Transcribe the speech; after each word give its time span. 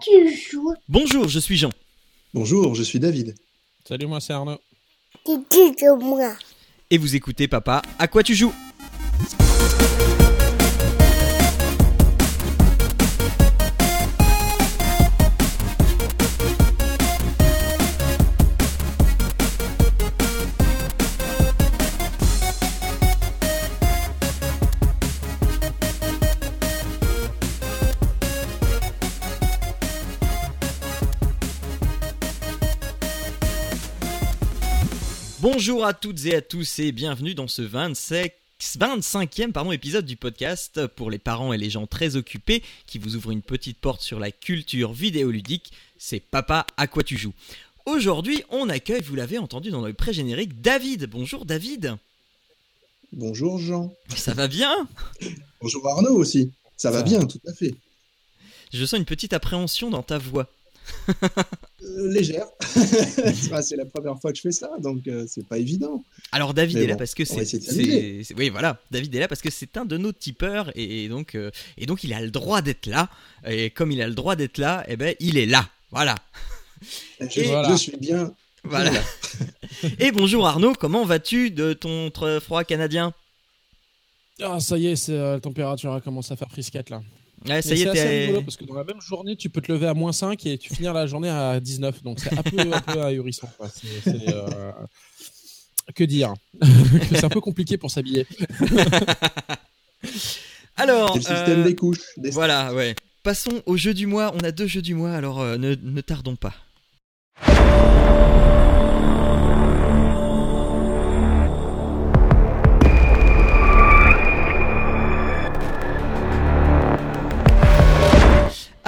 tu 0.00 0.36
joues 0.50 0.74
Bonjour, 0.88 1.28
je 1.28 1.38
suis 1.38 1.56
Jean. 1.56 1.70
Bonjour, 2.34 2.74
je 2.74 2.82
suis 2.82 2.98
David. 3.00 3.34
Salut, 3.86 4.06
moi 4.06 4.20
c'est 4.20 4.32
Arnaud. 4.32 4.58
Tu 5.24 5.74
joues 5.78 5.96
moi. 5.96 6.34
Et 6.90 6.98
vous 6.98 7.16
écoutez 7.16 7.48
Papa, 7.48 7.82
à 7.98 8.08
quoi 8.08 8.22
tu 8.22 8.34
joues? 8.34 8.52
À 35.88 35.94
toutes 35.94 36.26
et 36.26 36.34
à 36.34 36.42
tous 36.42 36.80
et 36.80 36.92
bienvenue 36.92 37.34
dans 37.34 37.48
ce 37.48 37.62
25 37.62 38.30
25e 38.60 39.52
pardon, 39.52 39.72
épisode 39.72 40.04
du 40.04 40.16
podcast 40.16 40.86
pour 40.86 41.10
les 41.10 41.16
parents 41.16 41.54
et 41.54 41.56
les 41.56 41.70
gens 41.70 41.86
très 41.86 42.14
occupés 42.14 42.62
qui 42.86 42.98
vous 42.98 43.16
ouvrent 43.16 43.30
une 43.30 43.40
petite 43.40 43.78
porte 43.78 44.02
sur 44.02 44.18
la 44.18 44.30
culture 44.30 44.92
vidéoludique. 44.92 45.72
C'est 45.96 46.20
Papa, 46.20 46.66
à 46.76 46.88
quoi 46.88 47.04
tu 47.04 47.16
joues? 47.16 47.32
Aujourd'hui, 47.86 48.44
on 48.50 48.68
accueille, 48.68 49.00
vous 49.00 49.14
l'avez 49.14 49.38
entendu 49.38 49.70
dans 49.70 49.80
le 49.80 49.94
pré-générique, 49.94 50.60
David. 50.60 51.06
Bonjour 51.06 51.46
David. 51.46 51.96
Bonjour 53.14 53.58
Jean. 53.58 53.90
Ça 54.14 54.34
va 54.34 54.46
bien? 54.46 54.86
Bonjour 55.62 55.88
Arnaud 55.88 56.18
aussi. 56.18 56.52
Ça, 56.76 56.90
va 56.90 57.02
bien, 57.02 57.24
tout 57.24 57.40
à 57.46 57.54
fait. 57.54 57.74
Je 58.74 58.84
sens 58.84 58.98
une 58.98 59.06
petite 59.06 59.32
appréhension 59.32 59.88
dans 59.88 60.02
ta 60.02 60.18
voix. 60.18 60.50
Euh, 61.82 62.12
légère. 62.12 62.46
C'est 63.62 63.76
la 63.76 63.86
première 63.86 64.20
fois 64.20 64.30
que 64.30 64.36
je 64.36 64.42
fais 64.42 64.52
ça, 64.52 64.70
donc 64.78 65.06
euh, 65.08 65.24
c'est 65.26 65.46
pas 65.46 65.58
évident. 65.58 66.04
Alors 66.32 66.54
David 66.54 66.76
Mais 66.76 66.84
est 66.84 66.86
là 66.88 66.96
parce 66.96 67.14
que 67.14 67.24
c'est, 67.24 67.44
oui 68.36 68.48
voilà, 68.50 68.78
David 68.90 69.14
est 69.14 69.20
là 69.20 69.28
parce 69.28 69.40
que 69.40 69.50
c'est 69.50 69.76
un 69.76 69.84
de 69.84 69.96
nos 69.96 70.12
tipeurs 70.12 70.70
et, 70.76 71.04
et 71.04 71.08
donc 71.08 71.34
euh, 71.34 71.50
et 71.76 71.86
donc 71.86 72.04
il 72.04 72.12
a 72.12 72.20
le 72.20 72.30
droit 72.30 72.60
d'être 72.62 72.86
là 72.86 73.08
et 73.46 73.70
comme 73.70 73.90
il 73.90 74.02
a 74.02 74.08
le 74.08 74.14
droit 74.14 74.36
d'être 74.36 74.58
là, 74.58 74.84
eh 74.88 74.96
ben 74.96 75.14
il 75.20 75.38
est 75.38 75.46
là, 75.46 75.68
voilà. 75.90 76.14
Je, 77.20 77.40
Et 77.40 77.44
voilà. 77.44 77.70
je 77.70 77.76
suis 77.76 77.96
bien. 77.96 78.32
Voilà. 78.64 78.92
et 79.98 80.12
bonjour 80.12 80.46
Arnaud, 80.46 80.74
comment 80.74 81.04
vas-tu 81.04 81.50
de 81.50 81.72
ton 81.72 82.10
froid 82.40 82.64
canadien? 82.64 83.14
Ah, 84.42 84.60
ça 84.60 84.78
y 84.78 84.88
est, 84.88 84.96
c'est, 84.96 85.12
euh, 85.12 85.34
la 85.34 85.40
température 85.40 85.92
a 85.92 86.00
commencé 86.00 86.32
à 86.32 86.36
faire 86.36 86.50
frisquette 86.50 86.90
là. 86.90 87.02
Ouais, 87.46 87.62
ça 87.62 87.74
y 87.74 87.78
c'est 87.78 87.84
est, 87.84 87.88
assez 87.88 87.98
t'es- 88.02 88.20
rigolo 88.26 88.42
parce 88.42 88.56
que 88.56 88.64
dans 88.64 88.74
la 88.74 88.84
même 88.84 89.00
journée, 89.00 89.36
tu 89.36 89.48
peux 89.50 89.60
te 89.60 89.70
lever 89.70 89.86
à 89.86 89.94
moins 89.94 90.12
5 90.12 90.44
et 90.46 90.58
tu 90.58 90.74
finis 90.74 90.88
la 90.92 91.06
journée 91.06 91.28
à 91.28 91.60
19. 91.60 92.02
Donc 92.02 92.18
c'est 92.20 92.36
un 92.36 92.42
peu, 92.42 92.58
un 92.72 92.80
peu 92.80 93.00
ahurissant. 93.02 93.48
quoi. 93.56 93.68
Euh, 94.08 94.72
Que 95.94 96.04
dire 96.04 96.34
C'est 97.10 97.24
un 97.24 97.28
peu 97.28 97.40
compliqué 97.40 97.78
pour 97.78 97.90
s'habiller. 97.90 98.26
Alors, 100.76 101.12
C'est 101.14 101.18
le 101.30 101.36
système 101.36 101.60
euh, 101.60 101.64
des 101.64 101.74
couches. 101.74 102.00
des- 102.16 102.30
voilà, 102.30 102.72
ouais. 102.74 102.94
Passons 103.22 103.62
au 103.66 103.76
jeu 103.76 103.94
du 103.94 104.06
mois. 104.06 104.32
On 104.34 104.38
a 104.44 104.52
deux 104.52 104.66
jeux 104.66 104.82
du 104.82 104.94
mois, 104.94 105.12
alors 105.12 105.40
euh, 105.40 105.56
ne, 105.58 105.74
ne 105.74 106.00
tardons 106.00 106.36
pas. 106.36 106.54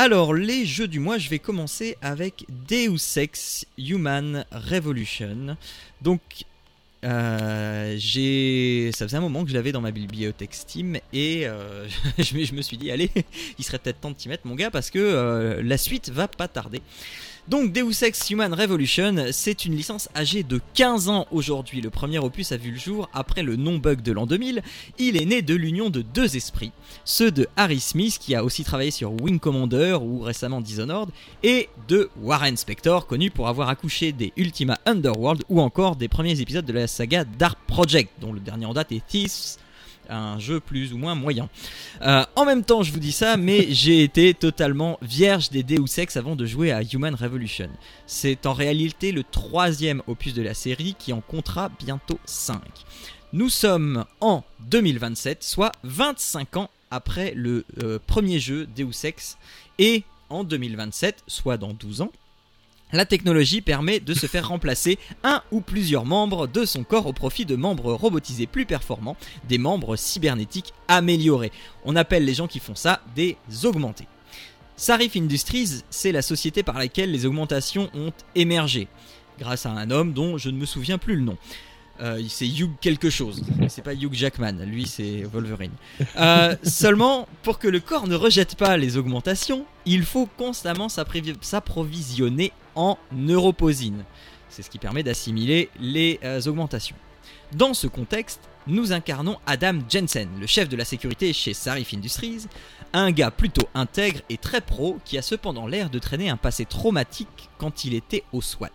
Alors, 0.02 0.32
les 0.32 0.64
jeux 0.64 0.88
du 0.88 0.98
mois, 0.98 1.18
je 1.18 1.28
vais 1.28 1.38
commencer 1.38 1.98
avec 2.00 2.46
Deus 2.66 3.18
Ex 3.18 3.66
Human 3.76 4.46
Revolution. 4.50 5.58
Donc, 6.00 6.22
euh, 7.04 7.98
ça 8.92 9.06
faisait 9.06 9.18
un 9.18 9.20
moment 9.20 9.44
que 9.44 9.50
je 9.50 9.54
l'avais 9.54 9.72
dans 9.72 9.82
ma 9.82 9.90
bibliothèque 9.90 10.54
Steam 10.54 10.96
et 11.12 11.46
euh, 11.46 11.86
je, 12.18 12.34
me, 12.34 12.44
je 12.46 12.54
me 12.54 12.62
suis 12.62 12.78
dit, 12.78 12.90
allez, 12.90 13.10
il 13.58 13.62
serait 13.62 13.78
peut-être 13.78 14.00
temps 14.00 14.10
de 14.10 14.16
t'y 14.16 14.30
mettre, 14.30 14.46
mon 14.46 14.54
gars, 14.54 14.70
parce 14.70 14.88
que 14.88 14.98
euh, 14.98 15.62
la 15.62 15.76
suite 15.76 16.08
va 16.08 16.28
pas 16.28 16.48
tarder. 16.48 16.80
Donc, 17.50 17.72
Deus 17.72 18.04
Ex 18.04 18.30
Human 18.30 18.54
Revolution, 18.54 19.12
c'est 19.32 19.64
une 19.64 19.74
licence 19.74 20.08
âgée 20.14 20.44
de 20.44 20.60
15 20.74 21.08
ans 21.08 21.26
aujourd'hui. 21.32 21.80
Le 21.80 21.90
premier 21.90 22.20
opus 22.20 22.52
a 22.52 22.56
vu 22.56 22.70
le 22.70 22.78
jour 22.78 23.08
après 23.12 23.42
le 23.42 23.56
non-bug 23.56 24.02
de 24.02 24.12
l'an 24.12 24.24
2000. 24.24 24.62
Il 25.00 25.20
est 25.20 25.24
né 25.24 25.42
de 25.42 25.56
l'union 25.56 25.90
de 25.90 26.00
deux 26.00 26.36
esprits, 26.36 26.70
ceux 27.04 27.32
de 27.32 27.48
Harry 27.56 27.80
Smith, 27.80 28.18
qui 28.20 28.36
a 28.36 28.44
aussi 28.44 28.62
travaillé 28.62 28.92
sur 28.92 29.20
Wing 29.20 29.40
Commander 29.40 29.98
ou 30.00 30.20
récemment 30.20 30.60
Dishonored, 30.60 31.10
et 31.42 31.68
de 31.88 32.08
Warren 32.22 32.56
Spector, 32.56 33.08
connu 33.08 33.32
pour 33.32 33.48
avoir 33.48 33.68
accouché 33.68 34.12
des 34.12 34.32
Ultima 34.36 34.78
Underworld 34.86 35.42
ou 35.48 35.60
encore 35.60 35.96
des 35.96 36.06
premiers 36.06 36.40
épisodes 36.40 36.64
de 36.64 36.72
la 36.72 36.86
saga 36.86 37.24
Dark 37.24 37.58
Project, 37.66 38.12
dont 38.20 38.32
le 38.32 38.38
dernier 38.38 38.66
en 38.66 38.74
date 38.74 38.92
est 38.92 39.04
Thieves, 39.04 39.56
un 40.10 40.38
jeu 40.38 40.60
plus 40.60 40.92
ou 40.92 40.98
moins 40.98 41.14
moyen. 41.14 41.48
Euh, 42.02 42.24
en 42.36 42.44
même 42.44 42.64
temps, 42.64 42.82
je 42.82 42.92
vous 42.92 43.00
dis 43.00 43.12
ça, 43.12 43.36
mais 43.36 43.66
j'ai 43.70 44.02
été 44.02 44.34
totalement 44.34 44.98
vierge 45.02 45.50
des 45.50 45.62
Deus 45.62 45.98
Ex 45.98 46.16
avant 46.16 46.36
de 46.36 46.46
jouer 46.46 46.72
à 46.72 46.82
Human 46.82 47.14
Revolution. 47.14 47.70
C'est 48.06 48.46
en 48.46 48.52
réalité 48.52 49.12
le 49.12 49.24
troisième 49.24 50.02
opus 50.06 50.34
de 50.34 50.42
la 50.42 50.54
série 50.54 50.94
qui 50.98 51.12
en 51.12 51.20
comptera 51.20 51.70
bientôt 51.78 52.18
5. 52.24 52.60
Nous 53.32 53.48
sommes 53.48 54.04
en 54.20 54.42
2027, 54.68 55.44
soit 55.44 55.72
25 55.84 56.56
ans 56.56 56.70
après 56.90 57.32
le 57.36 57.64
euh, 57.82 57.98
premier 58.04 58.40
jeu 58.40 58.66
Deus 58.66 59.04
Ex, 59.04 59.38
et 59.78 60.02
en 60.28 60.44
2027, 60.44 61.22
soit 61.26 61.56
dans 61.56 61.72
12 61.72 62.02
ans, 62.02 62.12
la 62.92 63.06
technologie 63.06 63.60
permet 63.60 64.00
de 64.00 64.14
se 64.14 64.26
faire 64.26 64.48
remplacer 64.48 64.98
un 65.22 65.42
ou 65.50 65.60
plusieurs 65.60 66.04
membres 66.04 66.46
de 66.46 66.64
son 66.64 66.84
corps 66.84 67.06
au 67.06 67.12
profit 67.12 67.44
de 67.44 67.56
membres 67.56 67.92
robotisés 67.92 68.46
plus 68.46 68.66
performants, 68.66 69.16
des 69.48 69.58
membres 69.58 69.96
cybernétiques 69.96 70.72
améliorés. 70.88 71.52
On 71.84 71.96
appelle 71.96 72.24
les 72.24 72.34
gens 72.34 72.48
qui 72.48 72.58
font 72.58 72.74
ça 72.74 73.02
des 73.14 73.36
augmentés. 73.64 74.06
Sarif 74.76 75.14
Industries, 75.16 75.82
c'est 75.90 76.12
la 76.12 76.22
société 76.22 76.62
par 76.62 76.78
laquelle 76.78 77.12
les 77.12 77.26
augmentations 77.26 77.90
ont 77.94 78.12
émergé, 78.34 78.88
grâce 79.38 79.66
à 79.66 79.70
un 79.70 79.90
homme 79.90 80.14
dont 80.14 80.38
je 80.38 80.48
ne 80.48 80.56
me 80.56 80.64
souviens 80.64 80.96
plus 80.96 81.16
le 81.16 81.22
nom. 81.22 81.36
Euh, 82.00 82.22
c'est 82.28 82.48
Hugh 82.48 82.70
quelque 82.80 83.10
chose. 83.10 83.44
C'est 83.68 83.82
pas 83.82 83.92
Hugh 83.92 84.14
Jackman, 84.14 84.64
lui 84.64 84.86
c'est 84.86 85.22
Wolverine. 85.24 85.72
Euh, 86.16 86.56
seulement, 86.62 87.28
pour 87.42 87.58
que 87.58 87.68
le 87.68 87.78
corps 87.78 88.06
ne 88.06 88.14
rejette 88.14 88.54
pas 88.54 88.78
les 88.78 88.96
augmentations, 88.96 89.66
il 89.84 90.04
faut 90.04 90.26
constamment 90.38 90.88
s'approvisionner 90.88 92.52
en 92.74 92.98
neuroposine. 93.12 94.04
C'est 94.48 94.62
ce 94.62 94.70
qui 94.70 94.78
permet 94.78 95.02
d'assimiler 95.02 95.70
les 95.78 96.18
euh, 96.24 96.40
augmentations. 96.46 96.96
Dans 97.52 97.74
ce 97.74 97.86
contexte, 97.86 98.40
nous 98.66 98.92
incarnons 98.92 99.38
Adam 99.46 99.78
Jensen, 99.88 100.28
le 100.38 100.46
chef 100.46 100.68
de 100.68 100.76
la 100.76 100.84
sécurité 100.84 101.32
chez 101.32 101.54
Sarif 101.54 101.94
Industries, 101.94 102.46
un 102.92 103.10
gars 103.10 103.30
plutôt 103.30 103.68
intègre 103.74 104.20
et 104.28 104.36
très 104.36 104.60
pro 104.60 104.98
qui 105.04 105.18
a 105.18 105.22
cependant 105.22 105.66
l'air 105.66 105.90
de 105.90 105.98
traîner 105.98 106.28
un 106.28 106.36
passé 106.36 106.64
traumatique 106.64 107.48
quand 107.58 107.84
il 107.84 107.94
était 107.94 108.24
au 108.32 108.40
SWAT. 108.40 108.70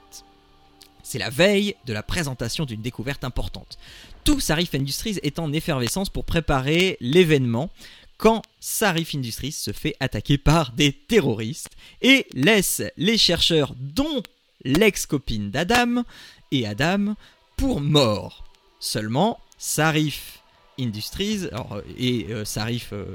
C'est 1.04 1.20
la 1.20 1.30
veille 1.30 1.76
de 1.86 1.94
la 1.94 2.02
présentation 2.02 2.66
d'une 2.66 2.82
découverte 2.82 3.24
importante. 3.24 3.78
Tout 4.24 4.40
Sarif 4.40 4.74
Industries 4.74 5.20
est 5.22 5.38
en 5.38 5.54
effervescence 5.54 6.10
pour 6.10 6.26
préparer 6.26 6.98
l'événement 7.00 7.70
quand 8.18 8.42
Sarif 8.60 9.16
Industries 9.16 9.52
se 9.52 9.72
fait 9.72 9.96
attaquer 10.00 10.38
par 10.38 10.72
des 10.72 10.94
terroristes 10.94 11.72
et 12.02 12.28
laisse 12.34 12.82
les 12.98 13.18
chercheurs, 13.18 13.74
dont 13.80 14.24
l'ex-copine 14.64 15.52
d'Adam 15.52 16.04
et 16.52 16.66
Adam, 16.66 17.16
pour 17.58 17.82
mort. 17.82 18.44
Seulement, 18.80 19.40
Sarif 19.58 20.40
Industries, 20.80 21.48
alors, 21.52 21.76
euh, 21.76 21.82
et 21.98 22.28
euh, 22.30 22.44
Sarif, 22.44 22.92
euh, 22.92 23.06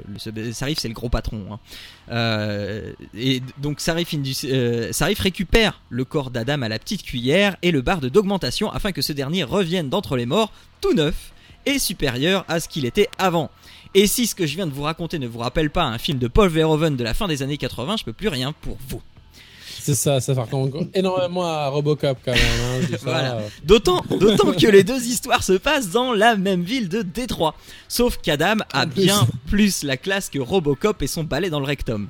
Sarif 0.51 0.79
c'est 0.79 0.87
le 0.87 0.93
gros 0.93 1.09
patron, 1.09 1.45
hein. 1.51 1.59
Et 3.15 3.41
donc 3.59 3.79
Sarif, 3.79 4.15
Sarif 4.91 5.19
récupère 5.19 5.81
le 5.89 6.03
corps 6.05 6.31
d'Adam 6.31 6.61
à 6.63 6.69
la 6.69 6.79
petite 6.79 7.03
cuillère 7.03 7.55
et 7.61 7.71
le 7.71 7.81
barde 7.81 8.07
d'augmentation 8.07 8.71
afin 8.71 8.91
que 8.91 9.01
ce 9.01 9.13
dernier 9.13 9.43
revienne 9.43 9.89
d'entre 9.89 10.17
les 10.17 10.25
morts 10.25 10.51
tout 10.81 10.93
neuf 10.93 11.33
et 11.65 11.77
supérieur 11.77 12.45
à 12.47 12.59
ce 12.59 12.67
qu'il 12.67 12.85
était 12.85 13.09
avant. 13.17 13.51
Et 13.93 14.07
si 14.07 14.25
ce 14.27 14.35
que 14.35 14.45
je 14.47 14.55
viens 14.55 14.67
de 14.67 14.71
vous 14.73 14.83
raconter 14.83 15.19
ne 15.19 15.27
vous 15.27 15.39
rappelle 15.39 15.69
pas 15.69 15.83
un 15.83 15.97
film 15.97 16.17
de 16.17 16.27
Paul 16.27 16.49
Verhoeven 16.49 16.95
de 16.95 17.03
la 17.03 17.13
fin 17.13 17.27
des 17.27 17.43
années 17.43 17.57
80, 17.57 17.97
je 17.97 18.03
peux 18.05 18.13
plus 18.13 18.29
rien 18.29 18.53
pour 18.61 18.77
vous. 18.87 19.01
C'est 19.83 19.95
ça, 19.95 20.21
ça 20.21 20.35
fait 20.35 20.39
encore 20.53 20.83
énormément 20.93 21.43
à 21.43 21.67
Robocop 21.69 22.19
quand 22.23 22.31
même. 22.33 22.41
hein, 22.83 22.97
Voilà. 23.01 23.39
D'autant, 23.63 24.03
d'autant 24.19 24.53
que 24.53 24.67
les 24.67 24.83
deux 24.83 25.03
histoires 25.07 25.43
se 25.43 25.53
passent 25.53 25.89
dans 25.89 26.13
la 26.13 26.35
même 26.37 26.61
ville 26.61 26.87
de 26.87 27.01
Détroit. 27.01 27.55
Sauf 27.87 28.17
qu'Adam 28.21 28.57
a 28.73 28.85
bien 28.85 29.27
plus 29.47 29.81
la 29.83 29.97
classe 29.97 30.29
que 30.29 30.37
Robocop 30.39 31.01
et 31.01 31.07
son 31.07 31.23
balai 31.23 31.49
dans 31.49 31.59
le 31.59 31.65
rectum. 31.65 32.09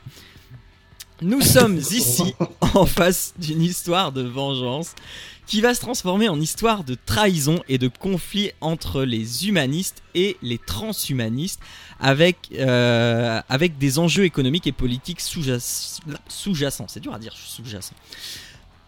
Nous 1.22 1.42
sommes 1.42 1.78
ici 1.78 2.36
en 2.74 2.86
face 2.86 3.34
d'une 3.40 3.62
histoire 3.62 4.12
de 4.12 4.24
vengeance 4.24 4.94
qui 5.52 5.60
va 5.60 5.74
se 5.74 5.82
transformer 5.82 6.30
en 6.30 6.40
histoire 6.40 6.86
de 6.86 6.96
trahison 7.06 7.62
et 7.68 7.78
de 7.78 7.90
conflit 7.90 8.52
entre 8.62 9.04
les 9.04 9.50
humanistes 9.50 10.02
et 10.16 10.38
les 10.42 10.58
transhumanistes, 10.58 11.60
avec, 12.00 12.38
euh, 12.54 13.42
avec 13.50 13.78
des 13.78 14.00
enjeux 14.00 14.24
économiques 14.24 14.66
et 14.66 14.72
politiques 14.72 15.20
sous-jac- 15.20 16.00
sous-jacents. 16.30 16.86
C'est 16.88 17.02
dur 17.02 17.14
à 17.14 17.20
dire, 17.20 17.34
sous-jacents. 17.36 17.96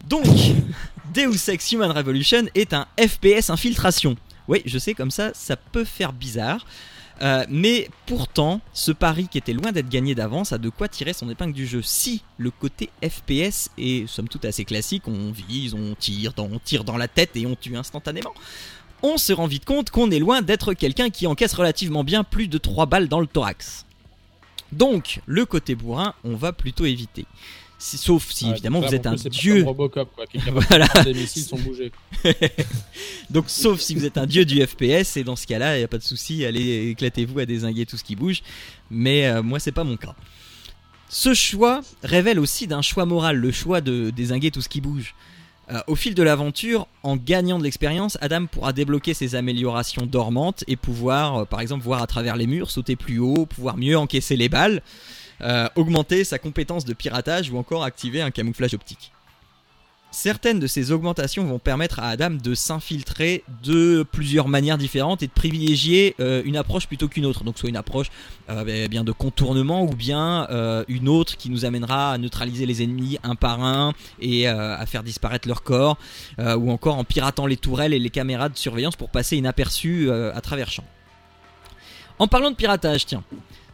Donc, 0.08 0.26
Deus 1.14 1.50
Ex 1.50 1.70
Human 1.74 1.92
Revolution 1.92 2.46
est 2.56 2.74
un 2.74 2.88
FPS 2.98 3.50
infiltration. 3.50 4.16
Oui, 4.48 4.62
je 4.66 4.78
sais, 4.78 4.94
comme 4.94 5.12
ça, 5.12 5.32
ça 5.34 5.58
peut 5.58 5.84
faire 5.84 6.14
bizarre. 6.14 6.66
Euh, 7.22 7.46
mais 7.50 7.90
pourtant, 8.06 8.60
ce 8.74 8.92
pari 8.92 9.28
qui 9.28 9.38
était 9.38 9.54
loin 9.54 9.72
d'être 9.72 9.90
gagné 9.90 10.16
d'avance 10.16 10.52
a 10.52 10.58
de 10.58 10.70
quoi 10.70 10.88
tirer 10.88 11.14
son 11.14 11.30
épingle 11.30 11.54
du 11.54 11.68
jeu. 11.68 11.82
Si 11.82 12.24
le 12.38 12.52
côté 12.52 12.90
FPS 13.04 13.70
est 13.78 14.08
somme 14.08 14.28
toute 14.28 14.46
assez 14.46 14.66
classique, 14.66 15.08
on 15.08 15.32
vise, 15.32 15.74
on 15.74 15.96
tire, 15.96 16.34
on 16.38 16.60
tire 16.60 16.84
dans 16.84 16.98
la 16.98 17.08
tête 17.08 17.32
et 17.36 17.46
on 17.46 17.56
tue 17.56 17.78
instantanément, 17.78 18.34
on 19.04 19.18
se 19.18 19.34
rend 19.34 19.48
vite 19.48 19.66
compte 19.66 19.90
qu'on 19.90 20.12
est 20.12 20.20
loin 20.20 20.42
d'être 20.42 20.74
quelqu'un 20.74 21.10
qui 21.10 21.28
encaisse 21.28 21.54
relativement 21.54 22.04
bien 22.04 22.24
plus 22.24 22.48
de 22.48 22.58
3 22.58 22.86
balles 22.88 23.08
dans 23.08 23.20
le 23.20 23.28
thorax. 23.28 23.86
Donc, 24.72 25.22
le 25.28 25.46
côté 25.46 25.76
bourrin, 25.76 26.16
on 26.24 26.36
va 26.36 26.52
plutôt 26.52 26.86
éviter. 26.86 27.26
Si- 27.84 27.98
sauf 27.98 28.32
si 28.32 28.46
Ouais, 28.46 28.52
évidemment 28.52 28.80
vous 28.80 28.96
êtes 28.96 29.06
un 29.06 29.16
plus, 29.18 29.30
dieu 29.30 29.64
Robocop, 29.66 30.10
quoi, 30.16 30.24
Voilà. 30.70 30.88
missiles 31.14 31.44
sont 31.44 31.58
bougés. 31.58 31.92
Donc, 33.30 33.46
sauf 33.50 33.82
si 33.82 33.94
vous 33.94 34.06
êtes 34.06 34.18
un 34.18 34.26
dieu 34.26 34.46
du 34.46 34.66
FPS, 34.66 35.18
et 35.18 35.26
dans 35.26 35.36
ce 35.36 35.46
cas-là, 35.46 35.76
il 35.76 35.80
n'y 35.80 35.84
a 35.84 35.90
pas 35.90 35.98
de 35.98 36.04
souci, 36.04 36.46
allez 36.46 36.92
éclatez-vous 36.92 37.40
à 37.40 37.46
désinguer 37.46 37.86
tout 37.86 37.98
ce 37.98 38.06
qui 38.06 38.16
bouge. 38.16 38.42
Mais 38.90 39.28
euh, 39.28 39.44
moi, 39.44 39.60
c'est 39.60 39.74
pas 39.74 39.84
mon 39.84 39.98
cas. 39.98 40.16
Ce 41.10 41.34
choix 41.34 41.82
révèle 42.04 42.40
aussi 42.40 42.68
d'un 42.68 42.82
choix 42.82 43.06
moral, 43.06 43.36
le 43.36 43.52
choix 43.52 43.82
de 43.82 44.12
désinguer 44.12 44.50
tout 44.50 44.62
ce 44.62 44.70
qui 44.70 44.80
bouge. 44.80 45.14
Euh, 45.70 45.82
au 45.88 45.96
fil 45.96 46.16
de 46.16 46.24
l'aventure, 46.24 46.88
en 47.04 47.18
gagnant 47.18 47.58
de 47.60 47.64
l'expérience, 47.64 48.18
Adam 48.22 48.46
pourra 48.46 48.72
débloquer 48.72 49.14
ses 49.14 49.36
améliorations 49.36 50.06
dormantes 50.06 50.64
et 50.68 50.78
pouvoir, 50.78 51.36
euh, 51.38 51.46
par 51.46 51.60
exemple, 51.60 51.84
voir 51.84 52.02
à 52.02 52.08
travers 52.08 52.38
les 52.38 52.48
murs, 52.48 52.72
sauter 52.72 52.96
plus 52.96 53.20
haut, 53.20 53.46
pouvoir 53.46 53.76
mieux 53.76 53.98
encaisser 53.98 54.38
les 54.38 54.48
balles, 54.48 54.82
euh, 55.44 55.68
augmenter 55.76 56.24
sa 56.24 56.40
compétence 56.40 56.86
de 56.86 56.94
piratage 56.94 57.50
ou 57.50 57.58
encore 57.58 57.84
activer 57.84 58.22
un 58.22 58.32
camouflage 58.32 58.74
optique. 58.74 59.12
Certaines 60.10 60.60
de 60.60 60.68
ces 60.68 60.92
augmentations 60.92 61.44
vont 61.44 61.60
permettre 61.60 62.00
à 62.00 62.10
Adam 62.10 62.30
de 62.30 62.54
s'infiltrer 62.54 63.44
de 63.64 64.06
plusieurs 64.10 64.48
manières 64.48 64.78
différentes 64.78 65.24
et 65.24 65.28
de 65.28 65.32
privilégier 65.32 66.16
euh, 66.20 66.44
une 66.46 66.56
approche 66.56 66.88
plutôt 66.88 67.08
qu'une 67.08 67.26
autre. 67.26 67.44
Donc 67.44 67.58
soit 67.58 67.68
une 67.68 67.76
approche 67.76 68.08
euh, 68.50 68.64
eh 68.68 68.88
bien 68.88 69.04
de 69.04 69.12
contournement 69.12 69.84
ou 69.84 69.90
bien 69.90 70.48
une 70.88 71.10
autre 71.10 71.36
qui 71.36 71.50
nous 71.50 71.66
amènera 71.66 72.14
à 72.14 72.18
neutraliser 72.18 72.66
les 72.66 72.84
ennemis 72.84 73.18
un 73.24 73.36
par 73.36 73.64
un 73.64 73.94
et 74.22 74.48
à 74.48 74.86
faire 74.86 75.04
disparaître 75.04 75.48
leur 75.48 75.64
corps, 75.64 75.98
ou 76.38 76.72
encore 76.72 76.98
en 76.98 77.04
piratant 77.04 77.48
les 77.48 77.58
tourelles 77.58 77.94
et 77.94 78.00
les 78.00 78.10
caméras 78.10 78.50
de 78.50 78.58
surveillance 78.58 78.96
pour 78.96 79.10
passer 79.10 79.38
inaperçu 79.38 80.12
à 80.12 80.42
travers 80.42 80.70
champ. 80.70 80.86
En 82.20 82.28
parlant 82.28 82.52
de 82.52 82.56
piratage, 82.56 83.06
tiens, 83.06 83.24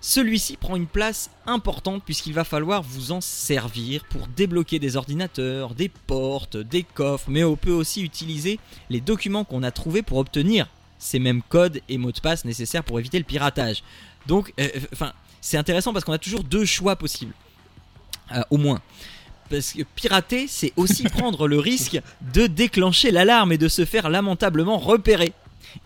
celui-ci 0.01 0.55
prend 0.57 0.75
une 0.75 0.87
place 0.87 1.29
importante 1.45 2.03
puisqu'il 2.05 2.33
va 2.33 2.43
falloir 2.43 2.81
vous 2.83 3.11
en 3.11 3.21
servir 3.21 4.05
pour 4.05 4.27
débloquer 4.27 4.79
des 4.79 4.95
ordinateurs, 4.95 5.75
des 5.75 5.89
portes, 5.89 6.57
des 6.57 6.83
coffres, 6.83 7.29
mais 7.29 7.43
on 7.43 7.55
peut 7.55 7.71
aussi 7.71 8.01
utiliser 8.01 8.59
les 8.89 9.01
documents 9.01 9.43
qu'on 9.43 9.63
a 9.63 9.71
trouvés 9.71 10.01
pour 10.01 10.17
obtenir 10.17 10.67
ces 10.99 11.19
mêmes 11.19 11.41
codes 11.41 11.81
et 11.89 11.97
mots 11.97 12.11
de 12.11 12.19
passe 12.19 12.45
nécessaires 12.45 12.83
pour 12.83 12.99
éviter 12.99 13.17
le 13.17 13.25
piratage. 13.25 13.83
Donc, 14.27 14.53
euh, 14.59 14.67
enfin, 14.93 15.13
c'est 15.41 15.57
intéressant 15.57 15.93
parce 15.93 16.05
qu'on 16.05 16.13
a 16.13 16.17
toujours 16.17 16.43
deux 16.43 16.65
choix 16.65 16.95
possibles, 16.95 17.33
Euh, 18.31 18.43
au 18.51 18.57
moins. 18.57 18.79
Parce 19.49 19.73
que 19.73 19.81
pirater, 19.95 20.47
c'est 20.47 20.71
aussi 20.75 21.03
prendre 21.09 21.47
le 21.47 21.57
risque 21.57 21.99
de 22.33 22.45
déclencher 22.45 23.09
l'alarme 23.09 23.51
et 23.51 23.57
de 23.57 23.67
se 23.67 23.85
faire 23.85 24.09
lamentablement 24.09 24.77
repérer. 24.77 25.33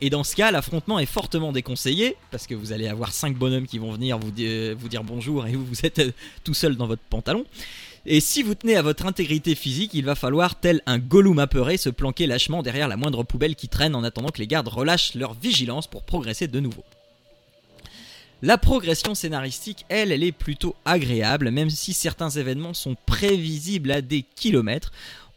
Et 0.01 0.09
dans 0.09 0.24
ce 0.24 0.35
cas, 0.35 0.51
l'affrontement 0.51 1.00
est 1.00 1.06
fortement 1.06 1.51
déconseillé 1.51 2.15
parce 2.31 2.47
que 2.47 2.56
vous 2.56 2.71
allez 2.71 2.88
avoir 2.88 3.12
5 3.12 3.35
bonhommes 3.38 3.68
qui 3.68 3.77
vont 3.80 3.91
venir 3.91 4.18
vous, 4.19 4.31
di- 4.31 4.71
vous 4.74 4.89
dire 4.89 5.03
bonjour 5.03 5.45
et 5.47 5.53
vous, 5.53 5.65
vous 5.65 5.85
êtes 5.85 6.00
euh, 6.00 6.12
tout 6.44 6.53
seul 6.53 6.75
dans 6.75 6.88
votre 6.88 7.01
pantalon. 7.03 7.45
Et 8.06 8.19
si 8.19 8.44
vous 8.44 8.53
tenez 8.53 8.75
à 8.75 8.81
votre 8.81 9.06
intégrité 9.06 9.56
physique, 9.56 9.91
il 9.94 10.03
va 10.03 10.15
falloir, 10.15 10.59
tel 10.59 10.81
un 10.85 10.97
gollum 11.00 11.39
apeuré, 11.39 11.77
se 11.77 11.89
planquer 11.89 12.27
lâchement 12.27 12.62
derrière 12.62 12.89
la 12.89 12.97
moindre 12.97 13.24
poubelle 13.24 13.56
qui 13.56 13.69
traîne 13.69 13.95
en 13.95 14.03
attendant 14.03 14.27
que 14.30 14.39
les 14.39 14.47
gardes 14.47 14.68
relâchent 14.68 15.15
leur 15.15 15.33
vigilance 15.33 15.88
pour 15.88 16.03
progresser 16.03 16.47
de 16.47 16.59
nouveau. 16.59 16.83
La 18.41 18.57
progression 18.57 19.15
scénaristique, 19.15 19.85
elle, 19.88 20.12
elle 20.12 20.21
est 20.24 20.33
plutôt 20.33 20.75
agréable, 20.83 21.50
même 21.50 21.69
si 21.69 21.94
certains 21.94 22.30
événements 22.30 22.74
sont 22.74 22.97
prévisibles 23.06 23.89
à 23.91 24.01
des 24.01 24.24
kilomètres. 24.35 24.91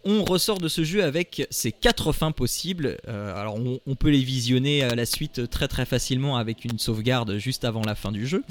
On 0.09 0.25
ressort 0.25 0.59
de 0.59 0.69
ce 0.69 0.85
jeu 0.85 1.03
avec 1.03 1.49
ces 1.51 1.73
quatre 1.73 2.13
fins 2.13 2.31
possibles. 2.31 2.97
Euh, 3.09 3.35
alors 3.35 3.57
on, 3.57 3.81
on 3.89 3.97
peut 3.97 4.11
les 4.11 4.23
visionner 4.23 4.85
à 4.85 4.95
la 4.95 5.05
suite 5.05 5.51
très 5.51 5.67
très 5.67 5.85
facilement 5.85 6.37
avec 6.37 6.65
une 6.65 6.79
sauvegarde 6.79 7.39
juste 7.39 7.65
avant 7.65 7.83
la 7.83 7.97
fin 7.97 8.13
du 8.13 8.25
jeu. 8.25 8.45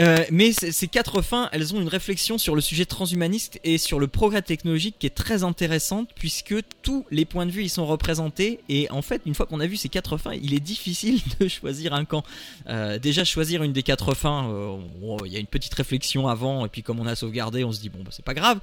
Euh, 0.00 0.24
mais 0.30 0.52
ces 0.52 0.86
quatre 0.86 1.22
fins, 1.22 1.48
elles 1.52 1.74
ont 1.74 1.80
une 1.80 1.88
réflexion 1.88 2.38
sur 2.38 2.54
le 2.54 2.60
sujet 2.60 2.84
transhumaniste 2.84 3.58
et 3.64 3.78
sur 3.78 3.98
le 3.98 4.06
progrès 4.06 4.42
technologique 4.42 4.96
qui 4.98 5.06
est 5.06 5.14
très 5.14 5.42
intéressante 5.42 6.10
puisque 6.14 6.54
tous 6.82 7.04
les 7.10 7.24
points 7.24 7.46
de 7.46 7.50
vue 7.50 7.64
y 7.64 7.68
sont 7.68 7.86
représentés 7.86 8.60
et 8.68 8.88
en 8.90 9.02
fait 9.02 9.22
une 9.26 9.34
fois 9.34 9.46
qu'on 9.46 9.60
a 9.60 9.66
vu 9.66 9.76
ces 9.76 9.88
quatre 9.88 10.16
fins, 10.16 10.34
il 10.34 10.54
est 10.54 10.60
difficile 10.60 11.20
de 11.40 11.48
choisir 11.48 11.94
un 11.94 12.04
camp. 12.04 12.22
Euh, 12.68 12.98
déjà 12.98 13.24
choisir 13.24 13.62
une 13.62 13.72
des 13.72 13.82
quatre 13.82 14.14
fins, 14.14 14.48
euh, 14.48 14.76
bon, 15.00 15.18
il 15.24 15.32
y 15.32 15.36
a 15.36 15.40
une 15.40 15.46
petite 15.46 15.74
réflexion 15.74 16.28
avant 16.28 16.64
et 16.64 16.68
puis 16.68 16.82
comme 16.82 17.00
on 17.00 17.06
a 17.06 17.16
sauvegardé, 17.16 17.64
on 17.64 17.72
se 17.72 17.80
dit 17.80 17.88
bon 17.88 18.02
bah, 18.04 18.10
c'est 18.12 18.24
pas 18.24 18.34
grave. 18.34 18.60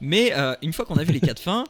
Mais 0.00 0.32
une 0.62 0.72
fois 0.72 0.84
qu'on 0.84 0.96
a 0.96 1.04
vu 1.04 1.12
les 1.12 1.20
quatre 1.20 1.40
fins, 1.40 1.64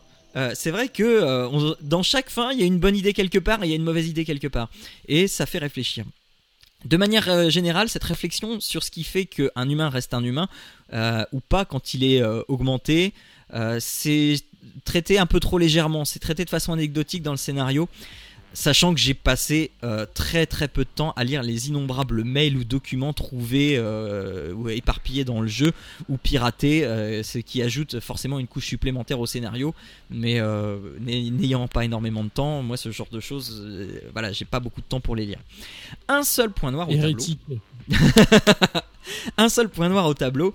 c'est 0.54 0.70
vrai 0.70 0.88
que 0.88 1.48
dans 1.82 2.02
chaque 2.02 2.30
fin, 2.30 2.52
il 2.52 2.60
y 2.60 2.62
a 2.62 2.66
une 2.66 2.78
bonne 2.78 2.96
idée 2.96 3.12
quelque 3.12 3.38
part 3.38 3.62
et 3.62 3.66
il 3.66 3.70
y 3.70 3.72
a 3.72 3.76
une 3.76 3.84
mauvaise 3.84 4.08
idée 4.08 4.24
quelque 4.24 4.46
part 4.46 4.68
et 5.08 5.26
ça 5.26 5.46
fait 5.46 5.58
réfléchir. 5.58 6.04
De 6.84 6.96
manière 6.96 7.28
euh, 7.28 7.50
générale, 7.50 7.88
cette 7.88 8.04
réflexion 8.04 8.60
sur 8.60 8.84
ce 8.84 8.90
qui 8.90 9.02
fait 9.02 9.26
qu'un 9.26 9.68
humain 9.68 9.88
reste 9.88 10.14
un 10.14 10.22
humain 10.22 10.48
euh, 10.92 11.24
ou 11.32 11.40
pas 11.40 11.64
quand 11.64 11.92
il 11.92 12.04
est 12.04 12.22
euh, 12.22 12.42
augmenté, 12.48 13.14
c'est 13.80 14.36
traité 14.84 15.18
un 15.18 15.26
peu 15.26 15.40
trop 15.40 15.58
légèrement, 15.58 16.04
c'est 16.04 16.18
traité 16.18 16.44
de 16.44 16.50
façon 16.50 16.72
anecdotique 16.72 17.22
dans 17.22 17.30
le 17.30 17.38
scénario, 17.38 17.88
sachant 18.54 18.92
que 18.94 19.00
j'ai 19.00 19.14
passé 19.14 19.70
euh, 19.84 20.06
très 20.14 20.46
très 20.46 20.68
peu 20.68 20.84
de 20.84 20.88
temps 20.94 21.12
à 21.16 21.24
lire 21.24 21.42
les 21.42 21.68
innombrables 21.68 22.24
mails 22.24 22.56
ou 22.56 22.64
documents 22.64 23.12
trouvés 23.12 23.74
euh, 23.76 24.52
ou 24.52 24.68
éparpillés 24.68 25.24
dans 25.24 25.40
le 25.40 25.46
jeu 25.48 25.72
ou 26.08 26.16
piratés, 26.16 26.84
euh, 26.84 27.22
ce 27.22 27.38
qui 27.38 27.62
ajoute 27.62 28.00
forcément 28.00 28.38
une 28.38 28.46
couche 28.46 28.66
supplémentaire 28.66 29.20
au 29.20 29.26
scénario, 29.26 29.74
mais 30.10 30.40
euh, 30.40 30.78
n'ay- 31.00 31.30
n'ayant 31.30 31.68
pas 31.68 31.84
énormément 31.84 32.24
de 32.24 32.30
temps, 32.30 32.62
moi 32.62 32.76
ce 32.76 32.90
genre 32.90 33.08
de 33.12 33.20
choses, 33.20 33.62
euh, 33.64 34.00
voilà, 34.12 34.32
j'ai 34.32 34.44
pas 34.44 34.60
beaucoup 34.60 34.80
de 34.80 34.86
temps 34.86 35.00
pour 35.00 35.14
les 35.16 35.26
lire. 35.26 35.38
Un 36.08 36.22
seul 36.22 36.50
point 36.50 36.70
noir 36.72 36.88
au 36.88 36.92
tableau 36.92 37.08
Hérétique. 37.10 37.40
un 39.38 39.48
seul 39.48 39.68
point 39.68 39.88
noir 39.88 40.06
au 40.06 40.14
tableau. 40.14 40.54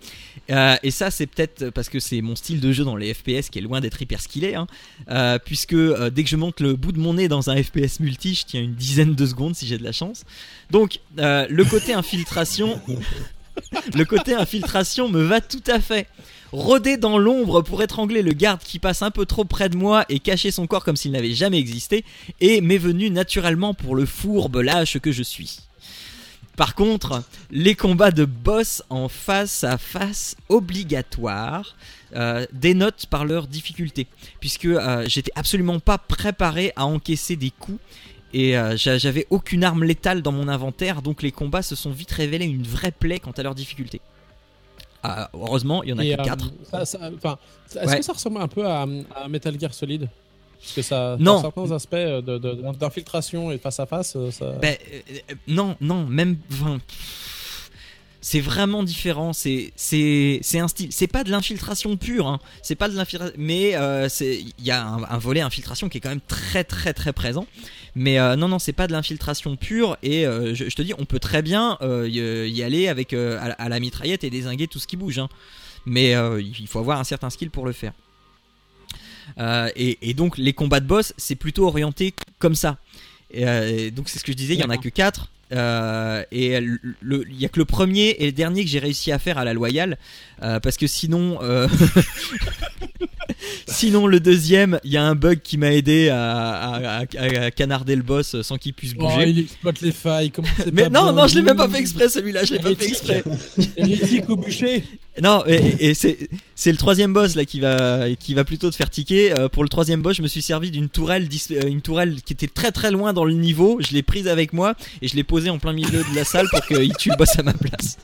Euh, 0.51 0.75
et 0.83 0.91
ça, 0.91 1.09
c'est 1.09 1.25
peut-être 1.25 1.69
parce 1.71 1.89
que 1.89 1.99
c'est 1.99 2.21
mon 2.21 2.35
style 2.35 2.59
de 2.59 2.71
jeu 2.71 2.83
dans 2.83 2.97
les 2.97 3.13
FPS 3.13 3.49
qui 3.49 3.59
est 3.59 3.61
loin 3.61 3.81
d'être 3.81 3.99
hyper 4.01 4.21
skillé. 4.21 4.55
hein. 4.55 4.67
Euh, 5.09 5.39
puisque 5.43 5.73
euh, 5.73 6.09
dès 6.09 6.23
que 6.23 6.29
je 6.29 6.35
monte 6.35 6.59
le 6.59 6.75
bout 6.75 6.91
de 6.91 6.99
mon 6.99 7.15
nez 7.15 7.27
dans 7.27 7.49
un 7.49 7.61
FPS 7.61 7.99
multi, 8.01 8.35
je 8.35 8.45
tiens 8.45 8.61
une 8.61 8.75
dizaine 8.75 9.15
de 9.15 9.25
secondes 9.25 9.55
si 9.55 9.65
j'ai 9.65 9.77
de 9.77 9.83
la 9.83 9.93
chance. 9.93 10.25
Donc, 10.69 10.99
le 11.17 11.63
côté 11.63 11.93
infiltration. 11.93 12.79
le 13.95 14.03
côté 14.03 14.33
infiltration 14.33 15.09
me 15.09 15.23
va 15.23 15.39
tout 15.39 15.63
à 15.67 15.79
fait. 15.79 16.07
Rôder 16.51 16.97
dans 16.97 17.17
l'ombre 17.17 17.61
pour 17.61 17.81
étrangler 17.81 18.21
le 18.21 18.33
garde 18.33 18.61
qui 18.61 18.79
passe 18.79 19.01
un 19.01 19.11
peu 19.11 19.25
trop 19.25 19.45
près 19.45 19.69
de 19.69 19.77
moi 19.77 20.05
et 20.09 20.19
cacher 20.19 20.51
son 20.51 20.67
corps 20.67 20.83
comme 20.83 20.95
s'il 20.95 21.11
n'avait 21.11 21.33
jamais 21.33 21.57
existé, 21.57 22.03
et 22.41 22.61
m'est 22.61 22.77
venu 22.77 23.09
naturellement 23.09 23.73
pour 23.73 23.95
le 23.95 24.05
fourbe 24.05 24.57
lâche 24.57 24.99
que 24.99 25.11
je 25.11 25.23
suis. 25.23 25.59
Par 26.55 26.75
contre, 26.75 27.23
les 27.49 27.73
combats 27.75 28.11
de 28.11 28.25
boss 28.25 28.83
en 28.89 29.09
face 29.09 29.63
à 29.63 29.77
face 29.79 30.35
obligatoires 30.49 31.75
euh, 32.15 32.45
dénotent 32.53 33.07
par 33.07 33.25
leur 33.25 33.47
difficulté, 33.47 34.05
puisque 34.39 34.65
euh, 34.65 35.05
j'étais 35.07 35.31
absolument 35.35 35.79
pas 35.79 35.97
préparé 35.97 36.71
à 36.75 36.85
encaisser 36.85 37.35
des 37.35 37.49
coups 37.49 37.79
et 38.33 38.55
euh, 38.57 38.77
j'a- 38.77 38.97
j'avais 38.99 39.25
aucune 39.31 39.63
arme 39.63 39.83
létale 39.83 40.21
dans 40.21 40.31
mon 40.31 40.47
inventaire, 40.47 41.01
donc 41.01 41.21
les 41.23 41.31
combats 41.31 41.63
se 41.63 41.75
sont 41.75 41.91
vite 41.91 42.11
révélés 42.11 42.45
une 42.45 42.63
vraie 42.63 42.91
plaie 42.91 43.19
quant 43.19 43.31
à 43.31 43.41
leur 43.43 43.55
difficulté. 43.55 43.99
Ah, 45.01 45.29
heureusement, 45.33 45.83
il 45.83 45.89
y 45.89 45.93
en 45.93 45.97
a 45.97 46.05
Et, 46.05 46.15
que 46.15 46.21
euh, 46.21 46.23
4. 46.23 46.51
ça- 46.71 46.85
ça- 46.85 47.09
enfin, 47.17 47.37
Est-ce 47.75 47.87
Ouais. 47.89 47.97
que 47.97 48.05
ça 48.05 48.13
ressemble 48.13 48.39
un 48.41 48.47
peu 48.47 48.65
à, 48.65 48.85
à 49.15 49.27
Metal 49.27 49.59
Gear 49.59 49.73
Solid? 49.73 50.07
Parce 50.63 50.73
que 50.75 50.81
ça, 50.81 51.17
Non. 51.19 51.41
certains 51.41 51.71
aspects 51.71 51.93
euh, 51.93 52.21
d'infiltration 52.79 53.51
et 53.51 53.57
face 53.57 53.79
à 53.81 53.85
face, 53.85 54.13
euh, 54.15 54.31
ça. 54.31 54.53
Ben, 54.61 54.77
euh, 54.93 55.33
non, 55.47 55.75
non, 55.81 56.05
même. 56.05 56.37
enfin, 56.53 56.79
c'est 58.21 58.39
vraiment 58.39 58.83
différent. 58.83 59.33
C'est, 59.33 59.73
un 60.53 60.67
style. 60.69 60.87
C'est 60.91 61.07
pas 61.07 61.25
de 61.25 61.31
l'infiltration 61.31 61.97
pure. 61.97 62.27
Hein. 62.27 62.39
C'est 62.61 62.75
pas 62.75 62.87
de 62.87 62.95
l'infiltration. 62.95 63.35
Mais 63.37 63.75
euh, 63.75 64.07
c'est, 64.07 64.39
il 64.57 64.65
y 64.65 64.71
a 64.71 64.85
un, 64.87 65.03
un 65.03 65.17
volet 65.17 65.41
infiltration 65.41 65.89
qui 65.89 65.97
est 65.97 66.01
quand 66.01 66.07
même 66.09 66.21
très, 66.25 66.63
très, 66.63 66.93
très 66.93 67.11
présent. 67.11 67.45
Mais 67.95 68.17
euh, 68.19 68.37
non, 68.37 68.47
non, 68.47 68.59
c'est 68.59 68.71
pas 68.71 68.87
de 68.87 68.93
l'infiltration 68.93 69.57
pure. 69.57 69.97
Et 70.01 70.25
euh, 70.25 70.55
je, 70.55 70.69
je 70.69 70.75
te 70.77 70.81
dis, 70.81 70.93
on 70.97 71.03
peut 71.03 71.19
très 71.19 71.41
bien 71.41 71.77
y, 71.81 72.19
y 72.19 72.63
aller 72.63 72.87
avec 72.87 73.11
à, 73.11 73.49
la- 73.49 73.55
à 73.55 73.67
la 73.67 73.79
mitraillette 73.81 74.23
et 74.23 74.29
désinguer 74.29 74.67
tout 74.69 74.79
ce 74.79 74.87
qui 74.87 74.95
bouge. 74.95 75.19
hein. 75.19 75.27
Mais 75.85 76.13
il 76.39 76.67
faut 76.67 76.79
avoir 76.79 77.01
un 77.01 77.03
certain 77.03 77.29
skill 77.29 77.51
pour 77.51 77.65
le 77.65 77.73
faire. 77.73 77.91
Euh, 79.39 79.69
et, 79.75 79.97
et 80.01 80.13
donc 80.13 80.37
les 80.37 80.53
combats 80.53 80.79
de 80.79 80.87
boss, 80.87 81.13
c'est 81.17 81.35
plutôt 81.35 81.67
orienté 81.67 82.13
comme 82.39 82.55
ça. 82.55 82.77
Et, 83.31 83.47
euh, 83.47 83.89
donc 83.91 84.09
c'est 84.09 84.19
ce 84.19 84.23
que 84.23 84.31
je 84.31 84.37
disais, 84.37 84.53
il 84.53 84.59
y 84.59 84.63
en 84.63 84.69
a 84.69 84.77
que 84.77 84.89
4 84.89 85.29
euh, 85.51 86.23
et 86.31 86.55
il 86.57 86.79
y 87.39 87.45
a 87.45 87.49
que 87.49 87.59
le 87.59 87.65
premier 87.65 88.09
et 88.19 88.25
le 88.27 88.31
dernier 88.31 88.63
que 88.63 88.69
j'ai 88.69 88.79
réussi 88.79 89.11
à 89.11 89.19
faire 89.19 89.37
à 89.37 89.43
la 89.45 89.53
loyale 89.53 89.97
euh, 90.41 90.59
parce 90.59 90.77
que 90.77 90.87
sinon 90.87 91.37
euh, 91.43 91.67
sinon 93.67 94.07
le 94.07 94.19
deuxième 94.19 94.79
il 94.83 94.91
y 94.91 94.97
a 94.97 95.03
un 95.03 95.15
bug 95.15 95.41
qui 95.43 95.57
m'a 95.57 95.71
aidé 95.73 96.09
à, 96.09 96.41
à- 96.41 96.99
à- 97.01 97.05
à 97.45 97.51
canarder 97.51 97.95
le 97.95 98.01
boss 98.03 98.41
sans 98.41 98.57
qu'il 98.57 98.73
puisse 98.73 98.93
Oh, 98.97 99.01
bouger 99.07 99.29
il 99.29 99.39
exploite 99.39 99.81
les 99.81 99.91
failles. 99.91 100.31
Comment 100.31 100.47
mais 100.71 100.83
pas 100.83 100.89
non 100.89 101.03
bien 101.03 101.11
non 101.13 101.27
je 101.27 101.35
l'ai 101.35 101.41
même 101.41 101.57
pas 101.57 101.69
fait 101.69 101.79
exprès 101.79 102.09
celui-là 102.09 102.45
je 102.45 102.53
l'ai 102.53 102.59
pas 102.59 102.73
fait 102.75 102.87
exprès 102.87 103.23
Hérétique 103.77 104.29
au 104.29 104.37
bûcher. 104.37 104.83
Non 105.21 105.43
et, 105.45 105.89
et 105.89 105.93
c'est 105.93 106.71
le 106.71 106.77
troisième 106.77 107.13
boss 107.13 107.35
là 107.35 107.45
qui 107.45 107.59
va 107.59 108.13
qui 108.15 108.33
va 108.33 108.43
plutôt 108.43 108.71
te 108.71 108.75
faire 108.75 108.89
tiquer. 108.89 109.31
Euh, 109.31 109.47
pour 109.47 109.63
le 109.63 109.69
troisième 109.69 110.01
boss 110.01 110.17
je 110.17 110.21
me 110.21 110.27
suis 110.27 110.41
servi 110.41 110.71
d'une 110.71 110.89
tourelle 110.89 111.27
euh, 111.51 111.67
une 111.67 111.81
tourelle 111.81 112.21
qui 112.21 112.33
était 112.33 112.47
très 112.47 112.71
très 112.71 112.91
loin 112.91 113.13
dans 113.13 113.25
le 113.25 113.33
niveau. 113.33 113.77
Je 113.79 113.93
l'ai 113.93 114.03
prise 114.03 114.27
avec 114.27 114.53
moi 114.53 114.73
et 115.01 115.07
je 115.07 115.15
l'ai 115.15 115.23
posée 115.23 115.49
en 115.49 115.59
plein 115.59 115.73
milieu 115.73 116.03
de 116.03 116.15
la 116.15 116.23
salle 116.23 116.47
pour 116.49 116.65
qu'il 116.65 116.93
tue 116.95 117.09
le 117.09 117.17
boss 117.17 117.37
à 117.37 117.43
ma 117.43 117.53
place 117.53 117.97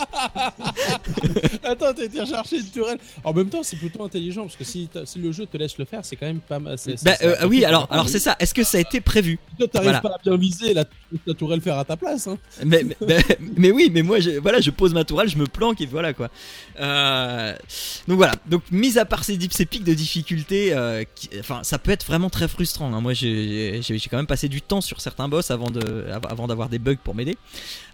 Attends, 1.64 1.92
t'as 1.94 2.04
été 2.04 2.24
chercher 2.26 2.58
une 2.58 2.66
tourelle. 2.70 2.98
En 3.24 3.32
même 3.32 3.48
temps, 3.48 3.62
c'est 3.62 3.76
plutôt 3.76 4.02
intelligent 4.02 4.42
parce 4.42 4.56
que 4.56 4.64
si, 4.64 4.88
si 5.04 5.18
le 5.18 5.32
jeu 5.32 5.46
te 5.46 5.56
laisse 5.56 5.76
le 5.78 5.84
faire, 5.84 6.04
c'est 6.04 6.16
quand 6.16 6.26
même 6.26 6.40
pas 6.40 6.58
mal. 6.58 6.76
bah 7.02 7.12
euh, 7.22 7.46
oui 7.46 7.64
alors 7.64 7.86
alors 7.90 8.08
c'est 8.08 8.18
ça 8.18 8.36
est-ce 8.38 8.54
que 8.54 8.62
ça 8.64 8.78
a 8.78 8.80
été 8.80 9.00
prévu 9.00 9.38
Toi, 9.58 9.68
t'arrives 9.68 9.90
voilà. 9.90 10.00
pas 10.00 10.08
à 10.10 10.18
bien 10.22 10.36
viser, 10.36 10.74
la, 10.74 10.84
la 11.26 11.34
tourelle 11.34 11.60
faire 11.60 11.78
à 11.78 11.84
ta 11.84 11.96
place. 11.96 12.26
Hein. 12.26 12.38
mais, 12.64 12.84
mais, 12.84 12.96
mais- 13.06 13.24
mais 13.56 13.70
oui, 13.70 13.90
mais 13.92 14.02
moi, 14.02 14.20
je, 14.20 14.30
voilà, 14.38 14.60
je 14.60 14.70
pose 14.70 14.94
ma 14.94 15.04
tourelle, 15.04 15.28
je 15.28 15.36
me 15.36 15.46
planque 15.46 15.80
et 15.80 15.86
voilà 15.86 16.12
quoi. 16.14 16.30
Euh, 16.80 17.54
donc 18.08 18.16
voilà. 18.16 18.32
Donc 18.46 18.62
mis 18.70 18.98
à 18.98 19.04
part 19.04 19.24
ces, 19.24 19.36
dip- 19.36 19.52
ces 19.52 19.66
pics 19.66 19.84
de 19.84 19.94
difficulté, 19.94 20.72
euh, 20.72 21.04
qui- 21.14 21.28
enfin, 21.38 21.60
ça 21.62 21.78
peut 21.78 21.90
être 21.90 22.06
vraiment 22.06 22.30
très 22.30 22.48
frustrant. 22.48 22.92
hein. 22.94 23.00
Moi, 23.00 23.12
j'ai 23.12 23.80
quand 24.10 24.16
même 24.16 24.26
passé 24.26 24.48
du 24.48 24.62
temps 24.62 24.80
sur 24.80 25.00
certains 25.00 25.28
boss 25.28 25.50
avant 25.50 25.70
de, 25.70 26.06
av- 26.10 26.26
avant 26.28 26.46
d'avoir 26.46 26.68
des 26.68 26.78
bugs 26.78 26.96
pour 27.02 27.14
m'aider. 27.14 27.36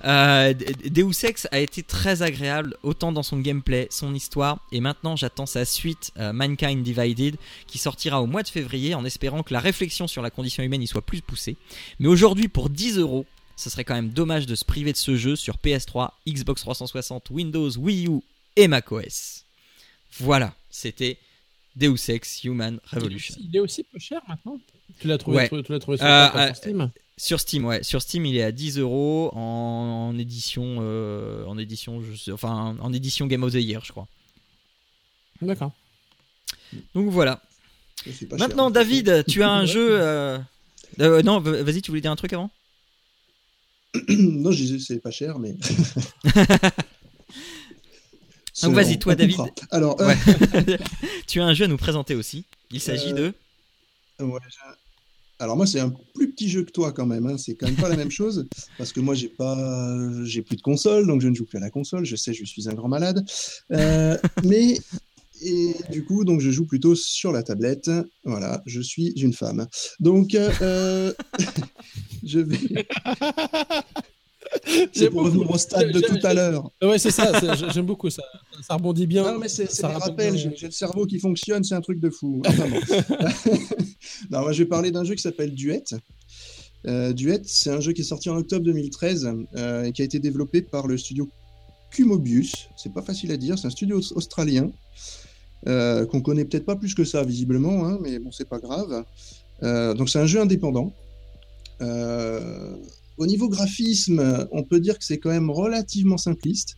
Deus 0.05 1.25
Ex 1.25 1.49
a 1.51 1.59
été 1.59 1.83
très 1.83 1.96
agréable, 2.05 2.77
autant 2.83 3.13
dans 3.13 3.23
son 3.23 3.39
gameplay, 3.39 3.89
son 3.91 4.15
histoire, 4.15 4.61
et 4.73 4.81
maintenant 4.81 5.17
j'attends 5.17 5.47
sa 5.47 5.65
suite, 5.65 6.11
euh, 6.19 6.33
Mankind 6.33 6.83
Divided, 6.83 7.37
qui 7.67 7.79
sortira 7.79 8.21
au 8.23 8.27
mois 8.27 8.43
de 8.43 8.49
février, 8.49 8.95
en 8.95 9.05
espérant 9.05 9.43
que 9.43 9.53
la 9.55 9.61
réflexion 9.61 10.07
sur 10.07 10.23
la 10.23 10.31
condition 10.31 10.63
humaine 10.63 10.83
y 10.83 10.87
soit 10.87 11.03
plus 11.03 11.21
poussée. 11.23 11.57
Mais 11.99 12.09
aujourd'hui, 12.09 12.49
pour 12.49 12.69
10 12.71 12.99
euros, 12.99 13.25
ce 13.57 13.71
serait 13.71 13.85
quand 13.85 13.95
même 13.95 14.11
dommage 14.11 14.47
de 14.47 14.55
se 14.55 14.65
priver 14.65 14.93
de 14.93 14.99
ce 14.99 15.17
jeu 15.17 15.35
sur 15.37 15.57
PS3, 15.57 16.11
Xbox 16.29 16.61
360, 16.63 17.31
Windows, 17.31 17.71
Wii 17.79 18.07
U 18.09 18.21
et 18.57 18.69
macOS. 18.69 19.45
Voilà, 20.21 20.55
c'était 20.71 21.19
Deus 21.77 21.97
Ex 22.11 22.45
Human 22.45 22.79
Revolution. 22.93 23.35
Il 23.41 23.55
est 23.57 23.61
aussi 23.61 23.83
peu 23.83 23.99
cher 23.99 24.21
maintenant. 24.29 24.59
Tu 25.01 25.09
l'as 25.09 25.19
trouvé, 25.19 25.37
Ouais. 25.39 25.49
tu, 25.49 25.63
tu 25.63 25.73
l'as 25.73 25.79
trouvé 25.79 25.97
sur, 25.97 26.07
Euh, 26.07 26.29
quoi, 26.29 26.41
euh, 26.41 26.47
sur 26.49 26.57
Steam 26.57 26.91
Sur 27.19 27.41
Steam, 27.41 27.65
ouais, 27.65 27.83
sur 27.83 28.03
Steam, 28.03 28.27
il 28.27 28.37
est 28.37 28.43
à 28.43 28.53
10 28.53 28.79
euros 28.79 29.31
en, 29.35 30.11
en 30.13 30.19
édition, 30.19 30.77
euh, 30.81 31.45
en 31.47 31.57
édition, 31.57 32.03
je 32.03 32.15
sais- 32.15 32.31
enfin, 32.33 32.77
en 32.79 32.93
édition 32.93 33.27
Game 33.27 33.43
of 33.43 33.53
the 33.53 33.57
Year, 33.57 33.83
je 33.85 33.93
crois. 33.93 34.07
D'accord. 35.41 35.73
Donc 36.95 37.09
voilà. 37.11 37.41
Cher. 38.05 38.29
Maintenant, 38.39 38.71
David, 38.71 39.25
tu 39.27 39.43
as 39.43 39.51
un 39.51 39.65
jeu. 39.65 39.89
euh, 40.01 40.39
euh, 41.01 41.23
non, 41.23 41.41
vas-y, 41.41 41.81
tu 41.81 41.91
voulais 41.91 42.01
dire 42.03 42.11
un 42.11 42.17
truc 42.17 42.33
avant? 42.35 42.51
Non, 44.09 44.51
je 44.53 44.59
disais 44.59 44.79
c'est 44.79 45.01
pas 45.01 45.11
cher, 45.11 45.39
mais. 45.39 45.55
Donc, 48.63 48.75
vas-y, 48.75 48.99
toi, 48.99 49.13
on 49.13 49.17
David. 49.17 49.41
Alors, 49.71 50.01
euh, 50.01 50.07
Ouais. 50.09 50.79
tu 51.27 51.41
as 51.41 51.45
un 51.47 51.53
jeu 51.55 51.65
à 51.65 51.69
nous 51.69 51.77
présenter 51.77 52.15
aussi. 52.15 52.45
Il 52.71 52.81
s'agit 52.81 53.13
Euh, 53.13 53.33
de. 54.19 54.25
Ouais, 54.25 54.41
Alors 55.39 55.57
moi 55.57 55.67
c'est 55.67 55.81
un 55.81 55.93
plus 56.15 56.31
petit 56.33 56.49
jeu 56.49 56.65
que 56.65 56.71
toi 56.71 56.93
quand 56.93 57.05
même, 57.07 57.27
hein. 57.27 57.37
c'est 57.37 57.55
quand 57.57 57.67
même 57.67 57.77
pas 57.77 57.89
la 57.89 57.97
même 57.97 58.11
chose 58.21 58.47
parce 58.79 58.93
que 58.93 59.01
moi 59.01 59.15
j'ai 59.15 59.29
pas, 59.29 59.99
j'ai 60.25 60.43
plus 60.43 60.57
de 60.57 60.63
console 60.63 61.07
donc 61.07 61.21
je 61.21 61.29
ne 61.29 61.35
joue 61.35 61.45
plus 61.45 61.59
à 61.59 61.61
la 61.61 61.71
console. 61.71 62.05
Je 62.05 62.17
sais, 62.17 62.33
je 62.33 62.45
suis 62.45 62.69
un 62.69 62.75
grand 62.75 62.89
malade, 62.89 63.25
Euh, 63.71 64.17
mais 64.45 64.79
et 65.43 65.75
du 65.91 66.05
coup 66.05 66.25
donc 66.25 66.41
je 66.41 66.51
joue 66.51 66.67
plutôt 66.67 66.95
sur 66.95 67.33
la 67.33 67.43
tablette. 67.43 67.91
Voilà, 68.25 68.63
je 68.67 68.81
suis 68.81 69.09
une 69.21 69.35
femme. 69.35 69.67
Donc 70.01 70.35
euh, 70.35 71.13
je 72.25 72.39
vais. 72.41 72.59
C'est 74.93 75.11
pour 75.11 75.23
beaucoup. 75.25 75.39
revenir 75.41 75.51
au 75.51 75.59
stade 75.59 75.91
de 75.93 76.01
tout 76.01 76.19
à 76.23 76.33
l'heure. 76.33 76.71
Ouais, 76.81 76.99
c'est 76.99 77.11
ça. 77.11 77.33
J'aime 77.73 77.85
beaucoup 77.85 78.09
ça. 78.11 78.23
Ça 78.67 78.75
rebondit 78.75 79.07
bien. 79.07 79.33
Non, 79.33 79.39
mais 79.39 79.49
c'est 79.49 79.67
des 79.89 79.95
rappels. 80.11 80.37
J'ai 80.57 80.67
le 80.67 80.73
cerveau 80.73 81.07
qui 81.07 81.19
fonctionne, 81.19 81.63
c'est 81.65 81.75
un 81.75 81.81
truc 81.81 82.01
de 82.01 82.11
fou. 82.11 82.43
Enfin, 82.47 82.67
bon. 82.69 82.81
non, 84.31 84.41
moi, 84.41 84.53
je 84.53 84.59
vais 84.63 84.69
parler 84.69 84.91
d'un 84.91 85.05
jeu 85.05 85.15
qui 85.15 85.23
s'appelle 85.23 85.55
Duet. 85.55 85.85
Euh, 86.87 87.13
Duet, 87.13 87.43
c'est 87.45 87.71
un 87.71 87.81
jeu 87.81 87.93
qui 87.93 88.01
est 88.01 88.05
sorti 88.05 88.29
en 88.29 88.37
octobre 88.37 88.65
2013 88.65 89.29
euh, 89.57 89.85
et 89.85 89.93
qui 89.93 90.03
a 90.03 90.05
été 90.05 90.19
développé 90.19 90.63
par 90.63 90.87
le 90.87 90.97
studio 90.99 91.29
Cumobius. 91.91 92.69
C'est 92.77 92.93
pas 92.93 93.03
facile 93.03 93.31
à 93.33 93.37
dire, 93.37 93.59
c'est 93.59 93.67
un 93.67 93.71
studio 93.71 93.99
aus- 93.99 94.13
australien 94.15 94.71
euh, 95.69 96.05
qu'on 96.07 96.21
connaît 96.21 96.45
peut-être 96.45 96.65
pas 96.67 96.77
plus 96.77 96.95
que 96.95 97.05
ça 97.05 97.25
visiblement, 97.25 97.87
hein, 97.87 97.99
mais 98.03 98.19
bon, 98.19 98.31
c'est 98.33 98.49
pas 98.49 98.59
grave. 98.59 99.05
Euh, 99.63 99.95
donc, 99.95 100.11
c'est 100.11 100.19
un 100.19 100.27
jeu 100.27 100.41
indépendant. 100.41 100.93
Au 101.81 103.27
niveau 103.27 103.49
graphisme, 103.49 104.47
on 104.53 104.63
peut 104.63 104.81
dire 104.81 104.99
que 104.99 105.05
c'est 105.05 105.19
quand 105.19 105.31
même 105.31 105.51
relativement 105.51 106.19
simpliste. 106.19 106.77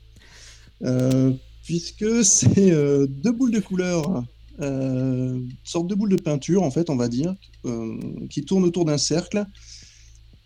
Puisque 1.69 2.25
c'est 2.25 2.73
euh, 2.73 3.07
deux 3.07 3.31
boules 3.31 3.51
de 3.51 3.61
couleur, 3.61 4.25
euh, 4.63 5.39
sorte 5.65 5.87
de 5.87 5.95
boules 5.95 6.09
de 6.09 6.17
peinture 6.17 6.63
en 6.63 6.71
fait, 6.71 6.89
on 6.89 6.97
va 6.97 7.09
dire, 7.09 7.35
euh, 7.67 8.01
qui 8.31 8.43
tournent 8.43 8.65
autour 8.65 8.87
d'un 8.87 8.97
cercle. 8.97 9.45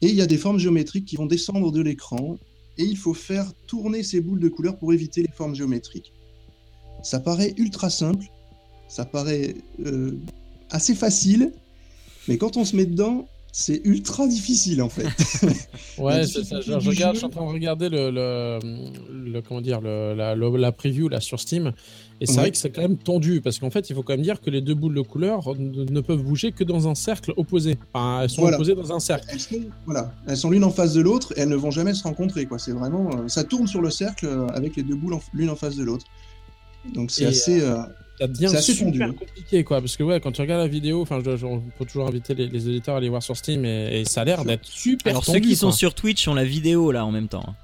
Et 0.00 0.08
il 0.08 0.16
y 0.16 0.20
a 0.20 0.26
des 0.26 0.36
formes 0.36 0.58
géométriques 0.58 1.04
qui 1.04 1.14
vont 1.14 1.26
descendre 1.26 1.70
de 1.70 1.80
l'écran. 1.80 2.38
Et 2.76 2.82
il 2.82 2.96
faut 2.96 3.14
faire 3.14 3.52
tourner 3.68 4.02
ces 4.02 4.20
boules 4.20 4.40
de 4.40 4.48
couleur 4.48 4.76
pour 4.76 4.92
éviter 4.92 5.22
les 5.22 5.30
formes 5.32 5.54
géométriques. 5.54 6.12
Ça 7.04 7.20
paraît 7.20 7.54
ultra 7.56 7.88
simple, 7.88 8.26
ça 8.88 9.04
paraît 9.04 9.54
euh, 9.86 10.18
assez 10.70 10.96
facile, 10.96 11.52
mais 12.26 12.36
quand 12.36 12.56
on 12.56 12.64
se 12.64 12.74
met 12.74 12.86
dedans, 12.86 13.28
c'est 13.54 13.82
ultra 13.84 14.26
difficile 14.26 14.80
en 14.82 14.88
fait. 14.88 15.06
Ouais, 15.98 16.26
c'est 16.26 16.42
ça. 16.42 16.60
Je, 16.62 16.72
regarde, 16.72 17.12
je 17.14 17.18
suis 17.18 17.26
en 17.26 17.28
train 17.28 17.44
de 17.46 17.52
regarder 17.52 17.90
le, 17.90 18.10
le, 18.10 18.58
le- 19.30 19.42
comment 19.42 19.60
dire, 19.60 19.82
le, 19.82 20.14
la, 20.14 20.72
preview 20.72 21.08
là 21.08 21.20
sur 21.20 21.38
Steam. 21.38 21.72
Et 22.20 22.26
c'est 22.26 22.32
Ouais. 22.32 22.38
vrai 22.40 22.50
que 22.50 22.56
c'est 22.56 22.70
quand 22.70 22.80
même 22.80 22.96
tendu 22.96 23.42
parce 23.42 23.58
qu'en 23.58 23.68
fait, 23.70 23.90
il 23.90 23.94
faut 23.94 24.02
quand 24.02 24.14
même 24.14 24.22
dire 24.22 24.40
que 24.40 24.48
les 24.48 24.62
deux 24.62 24.74
boules 24.74 24.94
de 24.94 25.02
couleur 25.02 25.54
ne, 25.58 26.00
peuvent 26.00 26.22
bouger 26.22 26.52
que 26.52 26.64
dans 26.64 26.88
un 26.88 26.94
cercle 26.94 27.34
opposé. 27.36 27.76
Enfin, 27.92 28.22
elles 28.22 28.30
sont 28.30 28.40
Voilà. 28.40 28.56
opposées 28.56 28.74
dans 28.74 28.90
un 28.92 29.00
cercle. 29.00 29.26
elles 29.30 29.38
sont, 29.40 29.60
voilà, 29.84 30.14
elles 30.26 30.36
sont 30.38 30.50
l'une 30.50 30.64
en 30.64 30.70
face 30.70 30.94
de 30.94 31.02
l'autre 31.02 31.34
et 31.36 31.40
elles 31.40 31.48
ne 31.50 31.56
vont 31.56 31.70
jamais 31.70 31.92
se 31.92 32.04
rencontrer. 32.04 32.46
Quoi. 32.46 32.58
C'est 32.58 32.72
vraiment, 32.72 33.10
euh, 33.10 33.28
ça 33.28 33.44
tourne 33.44 33.66
sur 33.66 33.82
le 33.82 33.90
cercle 33.90 34.26
euh, 34.26 34.46
avec 34.48 34.76
les 34.76 34.82
deux 34.82 34.96
boules 34.96 35.16
l'une 35.34 35.50
en 35.50 35.56
face 35.56 35.76
de 35.76 35.84
l'autre. 35.84 36.06
Donc 36.94 37.10
c'est 37.10 37.26
assez. 37.26 37.60
euh, 37.60 37.76
Ça 38.22 38.28
devient 38.28 38.48
C'est 38.50 38.56
assez 38.56 38.74
super 38.74 39.08
hein. 39.08 39.14
compliqué 39.18 39.64
quoi. 39.64 39.80
Parce 39.80 39.96
que 39.96 40.02
ouais, 40.04 40.20
quand 40.20 40.30
tu 40.32 40.40
regardes 40.40 40.62
la 40.62 40.68
vidéo, 40.68 41.02
enfin, 41.02 41.20
je, 41.24 41.36
je- 41.36 41.44
on 41.46 41.58
peut 41.78 41.84
toujours 41.84 42.06
inviter 42.06 42.34
les, 42.34 42.46
les 42.46 42.68
éditeurs 42.68 42.94
à 42.94 42.98
aller 42.98 43.08
voir 43.08 43.22
sur 43.22 43.36
Steam 43.36 43.64
et, 43.64 44.00
et 44.00 44.04
ça 44.04 44.20
a 44.20 44.24
l'air 44.24 44.44
d'être 44.44 44.64
super 44.64 45.10
Alors 45.10 45.24
tendu. 45.24 45.38
ceux 45.38 45.44
qui 45.44 45.56
sont 45.56 45.72
sur 45.72 45.94
Twitch 45.94 46.28
ont 46.28 46.34
la 46.34 46.44
vidéo 46.44 46.92
là 46.92 47.04
en 47.04 47.10
même 47.10 47.28
temps. 47.28 47.54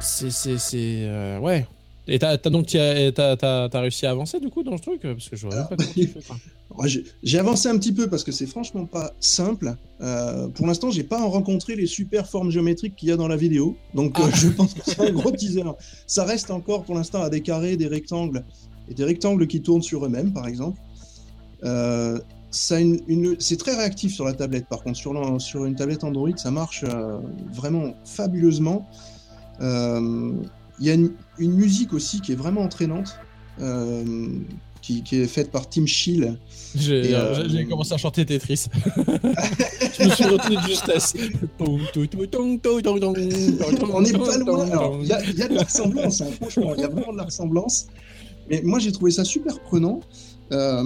C'est, 0.00 0.30
c'est, 0.30 0.58
c'est, 0.58 1.00
euh, 1.02 1.38
ouais. 1.40 1.66
Et 2.08 2.18
t'as, 2.18 2.38
t'as 2.38 2.50
donc 2.50 2.66
t'as, 2.66 3.12
t'as, 3.12 3.36
t'as- 3.36 3.68
t'as 3.68 3.80
réussi 3.80 4.06
à 4.06 4.10
avancer 4.10 4.40
du 4.40 4.48
coup 4.48 4.62
dans 4.62 4.72
le 4.72 4.78
truc? 4.80 5.02
Parce 5.02 5.28
que 5.28 5.36
je 5.36 5.46
vois 5.46 5.56
pas 5.66 5.76
comment 5.76 5.90
tu 5.92 6.06
fais 6.06 6.20
ça. 6.20 6.34
j'ai- 6.88 7.38
avancé 7.38 7.68
un 7.68 7.76
petit 7.78 7.92
peu 7.92 8.08
parce 8.08 8.24
que 8.24 8.32
c'est 8.32 8.46
franchement 8.46 8.86
pas 8.86 9.12
simple. 9.20 9.74
Euh, 10.00 10.48
pour 10.48 10.66
l'instant, 10.66 10.90
j'ai 10.90 11.02
pas 11.04 11.20
rencontré 11.22 11.76
les 11.76 11.86
super 11.86 12.26
formes 12.28 12.50
géométriques 12.50 12.96
qu'il 12.96 13.08
y 13.08 13.12
a 13.12 13.16
dans 13.16 13.28
la 13.28 13.36
vidéo. 13.36 13.76
Donc 13.94 14.18
euh, 14.18 14.22
Ah. 14.26 14.30
je 14.36 14.48
pense 14.48 14.74
que 14.74 14.80
c'est 14.84 15.00
un 15.00 15.10
gros 15.12 15.30
teaser. 15.30 15.62
Ça 16.06 16.24
reste 16.24 16.50
encore 16.50 16.84
pour 16.84 16.94
l'instant 16.94 17.22
à 17.22 17.28
des 17.30 17.40
carrés, 17.40 17.76
des 17.76 17.86
rectangles 17.88 18.44
et 18.88 18.94
des 18.94 19.04
rectangles 19.04 19.46
qui 19.46 19.60
tournent 19.62 19.82
sur 19.82 20.04
eux-mêmes, 20.04 20.32
par 20.32 20.46
exemple. 20.46 20.80
Euh, 21.64 22.18
une, 22.80 23.00
une- 23.08 23.36
c'est 23.38 23.56
très 23.58 23.76
réactif 23.76 24.12
sur 24.14 24.24
la 24.24 24.32
tablette. 24.32 24.66
Par 24.66 24.82
contre, 24.82 24.96
sur, 24.96 25.64
une 25.64 25.74
tablette 25.76 26.02
Android, 26.04 26.36
ça 26.36 26.50
marche 26.50 26.84
vraiment 27.52 27.94
fabuleusement. 28.04 28.88
Il 29.60 30.86
y 30.86 30.90
a 30.90 30.94
une, 30.94 31.12
une 31.38 31.52
musique 31.52 31.92
aussi 31.92 32.20
qui 32.22 32.32
est 32.32 32.36
vraiment 32.36 32.62
entraînante, 32.62 33.16
qui, 34.82 35.02
qui 35.02 35.16
est 35.16 35.26
faite 35.26 35.50
par 35.50 35.68
Tim 35.68 35.86
Schill. 35.86 36.36
J'ai, 36.74 37.14
euh, 37.14 37.18
euh, 37.40 37.48
j'ai- 37.48 37.66
commencé 37.66 37.92
à 37.92 37.96
chanter 37.96 38.24
Tetris. 38.24 38.66
je 39.98 40.04
me 40.04 40.10
suis 40.10 40.24
retenu 40.24 40.56
de 40.56 40.62
justesse. 40.62 41.14
On 43.92 44.00
n'est 44.00 44.12
pas 44.12 44.36
loin. 44.38 44.98
Il 45.02 45.08
y, 45.08 45.12
a- 45.12 45.22
il 45.24 45.38
y 45.38 45.42
a 45.42 45.48
de 45.48 45.54
la 45.54 45.62
ressemblance, 45.64 46.20
hein, 46.20 46.28
franchement, 46.40 46.74
il 46.76 46.80
y 46.80 46.84
a 46.84 46.88
vraiment 46.88 47.12
de 47.12 47.18
la 47.18 47.24
ressemblance. 47.24 47.86
Mais 48.48 48.62
moi, 48.64 48.78
j'ai 48.78 48.92
trouvé 48.92 49.10
ça 49.10 49.24
super 49.24 49.60
prenant, 49.60 50.00
euh, 50.52 50.82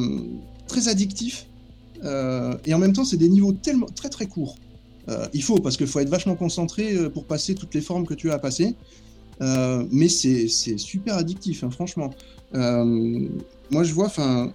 très 0.68 0.88
addictif. 0.88 1.46
euh, 2.04 2.54
et 2.66 2.74
en 2.74 2.78
même 2.78 2.92
temps, 2.92 3.04
c'est 3.04 3.16
des 3.16 3.28
niveaux 3.28 3.52
tellement 3.52 3.86
très 3.94 4.08
très 4.10 4.26
courts. 4.26 4.56
Il 5.34 5.42
faut, 5.42 5.58
parce 5.58 5.76
qu'il 5.76 5.86
faut 5.86 6.00
être 6.00 6.08
vachement 6.08 6.34
concentré 6.34 6.94
pour 7.10 7.24
passer 7.26 7.54
toutes 7.54 7.74
les 7.74 7.82
formes 7.82 8.06
que 8.06 8.14
tu 8.14 8.30
as 8.30 8.34
à 8.34 8.38
passer. 8.38 8.74
Euh, 9.40 9.84
mais 9.90 10.08
c'est 10.08 10.48
c'est 10.48 10.78
super 10.78 11.16
addictif, 11.16 11.64
hein, 11.64 11.70
franchement. 11.70 12.10
Euh, 12.54 13.28
moi, 13.70 13.82
je 13.84 13.92
vois, 13.92 14.06
enfin, 14.06 14.52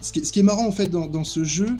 ce, 0.00 0.12
qui, 0.12 0.38
est 0.38 0.42
marrant 0.42 0.66
en 0.66 0.72
fait 0.72 0.88
dans, 0.88 1.24
ce 1.24 1.44
jeu, 1.44 1.76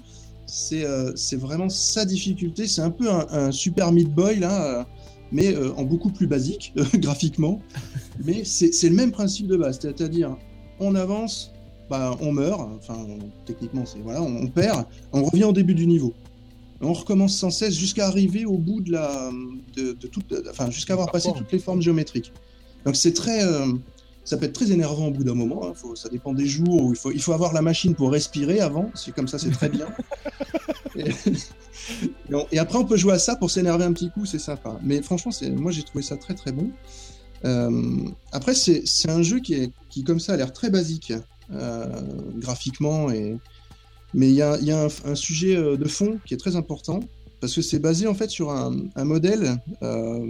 c'est 0.47 0.85
euh, 0.85 1.13
vraiment 1.33 1.69
sa 1.69 2.05
difficulté. 2.05 2.67
C'est 2.67 2.83
un 2.83 2.91
peu 2.91 3.09
un, 3.11 3.53
Super 3.53 3.93
Meat 3.93 4.13
Boy 4.13 4.41
là, 4.41 4.87
mais 5.33 5.57
en 5.77 5.85
beaucoup 5.85 6.11
plus 6.11 6.27
basique 6.27 6.75
graphiquement. 6.95 7.61
Mais 8.25 8.45
c'est 8.45 8.89
le 8.89 8.95
même 8.95 9.13
principe 9.13 9.47
de 9.47 9.57
base, 9.57 9.79
c'est-à-dire 9.81 10.37
on 10.81 10.95
avance, 10.95 11.53
bah, 11.89 12.17
on 12.21 12.33
meurt, 12.33 12.61
enfin 12.77 13.07
techniquement 13.45 13.85
c'est 13.87 13.99
voilà, 14.01 14.21
on, 14.23 14.47
perd, 14.49 14.87
on 15.13 15.25
revient 15.25 15.45
au 15.45 15.53
début 15.53 15.75
du 15.75 15.87
niveau. 15.87 16.13
On 16.81 16.93
recommence 16.93 17.37
sans 17.37 17.51
cesse 17.51 17.75
jusqu'à 17.75 18.07
arriver 18.07 18.45
au 18.45 18.59
bout 18.59 18.81
de 18.81 18.93
la, 18.93 19.31
de, 19.77 19.93
de 19.93 20.07
toute, 20.07 20.35
enfin 20.51 20.71
jusqu'à 20.71 20.93
avoir 20.93 21.11
passé 21.11 21.31
toutes 21.37 21.51
les 21.53 21.59
formes 21.59 21.81
géométriques. 21.81 22.33
Donc 22.85 22.97
c'est 22.97 23.13
très, 23.13 23.45
euh, 23.45 23.67
ça 24.25 24.37
peut 24.37 24.45
être 24.45 24.53
très 24.53 24.71
énervant 24.71 25.07
au 25.09 25.11
bout 25.11 25.25
d'un 25.25 25.35
moment. 25.35 25.67
Hein. 25.67 25.73
Faut, 25.75 25.97
ça 25.97 26.09
dépend 26.09 26.35
des 26.35 26.47
jours 26.47 26.85
où 26.85 26.93
il 26.93 26.97
faut, 26.97 27.13
il 27.13 27.23
faut 27.23 27.33
avoir 27.33 27.53
la 27.53 27.63
machine 27.63 27.95
pour 27.95 28.13
respirer 28.13 28.61
avant. 28.61 28.91
C'est 28.95 29.15
comme 29.15 29.29
ça, 29.29 29.39
c'est 29.39 29.51
très 29.51 29.69
bien. 29.69 29.87
et, 30.97 31.11
et, 32.53 32.59
après, 32.59 32.79
on 32.79 32.85
peut 32.85 32.97
jouer 32.97 33.15
à 33.15 33.19
ça 33.19 33.37
pour 33.37 33.51
s'énerver 33.51 33.85
un 33.85 33.93
petit 33.93 34.11
coup, 34.11 34.27
c'est 34.27 34.39
sympa. 34.39 34.79
Mais 34.83 35.01
franchement, 35.03 35.33
moi 35.57 35.73
j'ai 35.73 35.83
trouvé 35.83 36.03
ça 36.03 36.17
très 36.17 36.35
très 36.35 36.53
bon. 36.53 36.71
Euh, 37.45 38.09
après, 38.33 38.55
c'est 38.55 39.09
un 39.09 39.23
jeu 39.23 39.41
qui 39.41 39.55
est, 39.55 39.73
qui 39.89 40.05
comme 40.05 40.21
ça 40.21 40.35
a 40.35 40.37
l'air 40.37 40.53
très 40.53 40.71
basique 40.71 41.13
euh, 41.53 41.87
graphiquement 42.37 43.11
et 43.11 43.37
mais 44.17 44.29
il 44.29 44.35
y 44.35 44.43
a, 44.43 44.59
y 44.61 44.73
a 44.73 44.83
un, 44.83 44.89
un, 45.05 45.15
sujet 45.15 45.55
euh, 45.55 45.77
de 45.77 45.87
fond 45.87 46.19
qui 46.25 46.35
est 46.35 46.39
très 46.39 46.57
important 46.57 47.01
parce 47.41 47.55
que 47.55 47.61
c'est 47.63 47.79
basé 47.79 48.07
en 48.07 48.15
fait 48.15 48.31
sur 48.31 48.51
un, 48.51 48.75
un 48.97 49.05
modèle 49.05 49.61
euh, 49.83 50.27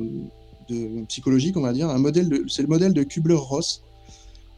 de, 0.68 1.04
psychologique, 1.06 1.56
on 1.56 1.60
va 1.60 1.72
dire, 1.72 1.88
un 1.88 1.98
modèle 1.98 2.42
c'est 2.48 2.62
le 2.62 2.68
modèle 2.68 2.92
de 2.92 3.04
Kubler-Ross. 3.04 3.82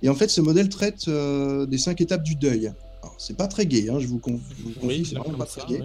Et 0.02 0.08
en 0.08 0.14
fait, 0.14 0.28
ce 0.28 0.40
modèle 0.40 0.68
traite 0.68 1.08
euh, 1.08 1.66
des 1.66 1.76
cinq 1.76 2.00
étapes 2.00 2.22
du 2.22 2.36
deuil. 2.36 2.72
C'est 3.18 3.36
pas 3.36 3.48
très 3.48 3.66
gay, 3.66 3.90
hein, 3.90 3.98
je 3.98 4.06
vous 4.06 4.18
confie, 4.18 4.42
oui, 4.82 5.04
c'est 5.08 5.16
vraiment 5.16 5.38
pas 5.38 5.44
très 5.44 5.66
gay. 5.66 5.82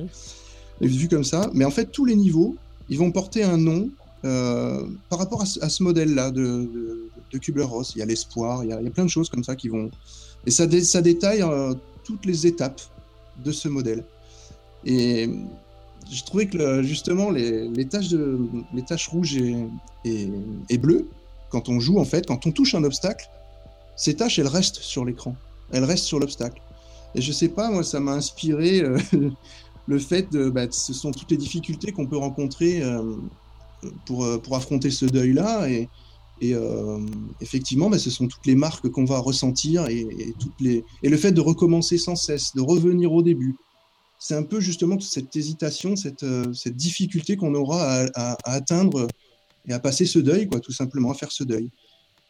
Oui. 0.82 0.88
Vu 0.88 1.08
comme 1.08 1.24
ça, 1.24 1.50
mais 1.54 1.66
en 1.66 1.72
fait, 1.72 1.92
tous 1.92 2.06
les 2.06 2.16
niveaux, 2.16 2.56
ils 2.90 2.98
vont 2.98 3.12
porter 3.12 3.44
un 3.44 3.58
nom 3.58 3.90
euh, 4.24 4.86
par 5.10 5.20
rapport 5.20 5.42
à 5.42 5.46
ce, 5.46 5.84
modèle-là 5.84 6.32
de, 6.32 6.42
de, 6.42 7.10
de 7.32 7.38
Kubler-Ross. 7.38 7.94
Il 7.96 8.00
y 8.00 8.02
a 8.02 8.06
l'espoir, 8.06 8.64
il, 8.64 8.68
il, 8.68 8.86
y 8.86 8.88
a 8.88 8.92
plein 8.92 9.06
de 9.06 9.10
choses 9.10 9.30
comme 9.30 9.44
ça 9.44 9.56
qui 9.56 9.68
vont. 9.68 9.90
Et 10.46 10.52
ça, 10.52 10.66
dé, 10.66 10.84
ça 10.84 11.02
détaille 11.02 11.42
euh, 11.42 11.74
toutes 12.04 12.26
les 12.26 12.48
étapes 12.48 12.82
de 13.38 13.52
ce 13.52 13.68
modèle. 13.68 14.04
Et 14.86 15.30
j'ai 16.10 16.24
trouvé 16.24 16.48
que 16.48 16.58
le, 16.58 16.84
justement 16.84 17.30
les, 17.30 17.68
les, 17.70 17.86
taches 17.86 18.10
de, 18.10 18.40
les 18.74 18.84
taches 18.84 19.08
rouges 19.08 19.36
et, 19.38 19.66
et, 20.06 20.30
et, 20.70 20.78
bleues, 20.78 21.08
quand 21.50 21.70
on 21.70 21.80
joue 21.80 22.00
en 22.00 22.06
fait, 22.06 22.26
quand 22.26 22.46
on 22.46 22.52
touche 22.52 22.76
un 22.76 22.84
obstacle, 22.84 23.30
ces 23.96 24.16
taches 24.16 24.40
elles 24.40 24.48
restent 24.48 24.80
sur 24.80 25.06
l'écran, 25.06 25.36
elles 25.72 25.86
restent 25.86 26.06
sur 26.06 26.20
l'obstacle. 26.20 26.62
Et 27.16 27.22
je 27.22 27.32
sais 27.32 27.50
pas, 27.50 27.70
moi 27.70 27.84
ça 27.84 28.00
m'a 28.00 28.14
inspiré 28.14 28.82
euh, 28.82 28.98
le 29.88 30.00
fait 30.00 30.32
de, 30.32 30.50
bah, 30.50 30.66
ce 30.70 30.94
sont 30.94 31.12
toutes 31.12 31.32
les 31.32 31.38
difficultés 31.38 31.92
qu'on 31.92 32.08
peut 32.08 32.18
rencontrer 32.18 32.82
euh, 32.82 33.16
pour, 34.06 34.42
pour 34.42 34.56
affronter 34.56 34.92
ce 34.92 35.06
deuil 35.06 35.34
là 35.34 35.68
et, 35.70 35.90
et 36.44 36.54
euh, 36.54 37.00
effectivement, 37.40 37.90
bah, 37.90 37.98
ce 37.98 38.10
sont 38.10 38.28
toutes 38.28 38.46
les 38.46 38.56
marques 38.56 38.90
qu'on 38.90 39.06
va 39.06 39.20
ressentir 39.20 39.88
et, 39.88 40.02
et, 40.02 40.34
toutes 40.38 40.60
les... 40.60 40.84
et 41.02 41.08
le 41.08 41.16
fait 41.16 41.32
de 41.32 41.40
recommencer 41.40 41.98
sans 41.98 42.18
cesse, 42.18 42.54
de 42.54 42.60
revenir 42.60 43.14
au 43.14 43.24
début. 43.24 43.56
C'est 44.20 44.36
un 44.36 44.44
peu 44.44 44.60
justement 44.60 45.00
cette 45.00 45.34
hésitation, 45.38 45.96
cette, 45.96 46.24
euh, 46.24 46.52
cette 46.54 46.76
difficulté 46.76 47.38
qu'on 47.38 47.56
aura 47.56 47.82
à, 47.82 48.06
à, 48.14 48.38
à, 48.44 48.54
atteindre 48.56 49.08
et 49.70 49.72
à 49.72 49.80
passer 49.80 50.06
ce 50.06 50.20
deuil, 50.20 50.50
quoi, 50.50 50.60
tout 50.60 50.74
simplement, 50.74 51.12
à 51.12 51.14
faire 51.14 51.32
ce 51.32 51.46
deuil. 51.46 51.70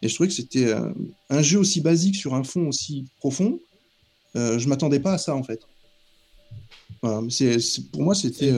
Et 0.04 0.10
je 0.10 0.14
trouvais 0.14 0.30
que 0.30 0.36
c'était 0.36 0.68
euh, 0.68 0.94
un 1.32 1.42
jeu 1.42 1.58
aussi 1.58 1.82
basique 1.82 2.16
sur 2.16 2.36
un 2.36 2.44
fond 2.44 2.68
aussi 2.68 3.06
profond. 3.18 3.60
Je 4.36 4.68
m'attendais 4.68 5.00
pas 5.00 5.14
à 5.14 5.18
ça, 5.20 5.36
en 5.36 5.44
fait. 5.44 5.62
Voilà, 7.04 7.22
pour 7.92 8.02
moi, 8.02 8.16
c'était 8.16 8.52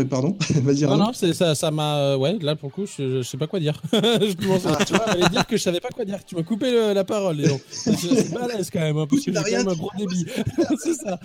oui, 0.00 0.08
pardon. 0.08 0.36
Vas-y. 0.62 0.82
Non, 0.82 0.96
non, 0.96 1.12
ça, 1.12 1.54
ça 1.54 1.70
m'a. 1.70 1.98
Euh, 1.98 2.16
ouais, 2.16 2.38
là 2.40 2.56
pour 2.56 2.70
le 2.70 2.74
coup, 2.74 2.86
je, 2.86 3.18
je 3.18 3.22
sais 3.22 3.36
pas 3.36 3.46
quoi 3.46 3.60
dire. 3.60 3.80
je 3.92 4.34
commence 4.34 4.66
à, 4.66 4.84
tu 4.84 4.94
vois, 4.94 5.28
dire 5.28 5.46
que 5.46 5.56
je 5.56 5.62
savais 5.62 5.80
pas 5.80 5.90
quoi 5.90 6.04
dire. 6.04 6.24
Tu 6.24 6.34
m'as 6.34 6.42
coupé 6.42 6.72
le, 6.72 6.92
la 6.92 7.04
parole, 7.04 7.36
Léon. 7.36 7.60
C'est 7.70 8.32
balèze 8.32 8.70
quand 8.70 8.80
même, 8.80 8.96
hein, 8.98 9.06
parce 9.08 9.24
que 9.24 9.32
j'ai 9.32 9.42
quand 9.42 9.50
même 9.50 9.68
un 9.68 9.74
gros 9.74 9.90
débit. 9.96 10.26
c'est 10.82 10.94
ça. 10.94 11.20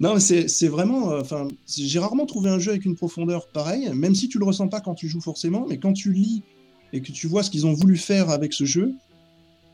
non, 0.00 0.14
mais 0.14 0.20
c'est 0.20 0.68
vraiment. 0.68 1.10
Euh, 1.10 1.22
Enfin, 1.26 1.48
j'ai 1.66 1.98
rarement 1.98 2.24
trouvé 2.24 2.50
un 2.50 2.60
jeu 2.60 2.70
avec 2.70 2.84
une 2.84 2.94
profondeur 2.94 3.48
pareille, 3.48 3.90
même 3.92 4.14
si 4.14 4.28
tu 4.28 4.38
le 4.38 4.44
ressens 4.44 4.68
pas 4.68 4.80
quand 4.80 4.94
tu 4.94 5.08
joues 5.08 5.20
forcément, 5.20 5.66
mais 5.68 5.78
quand 5.78 5.92
tu 5.92 6.12
lis 6.12 6.44
et 6.92 7.00
que 7.00 7.10
tu 7.10 7.26
vois 7.26 7.42
ce 7.42 7.50
qu'ils 7.50 7.66
ont 7.66 7.72
voulu 7.72 7.96
faire 7.96 8.30
avec 8.30 8.52
ce 8.52 8.64
jeu. 8.64 8.94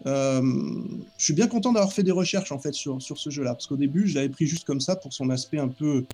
Euh, 0.07 0.43
je 1.19 1.25
suis 1.25 1.35
bien 1.35 1.47
content 1.47 1.73
d'avoir 1.73 1.93
fait 1.93 2.03
des 2.03 2.11
recherches 2.11 2.53
en 2.53 2.59
fait 2.59 2.73
sur, 2.73 3.01
sur 3.03 3.19
ce 3.19 3.29
jeu-là, 3.29 3.53
parce 3.53 3.67
qu'au 3.67 3.77
début, 3.77 4.09
je 4.09 4.15
l'avais 4.15 4.31
pris 4.31 4.47
juste 4.47 4.65
comme 4.65 4.81
ça 4.81 4.97
pour 4.97 5.13
son 5.13 5.29
aspect 5.29 5.59
un 5.59 5.69
peu 5.69 5.99
euh, 5.99 6.07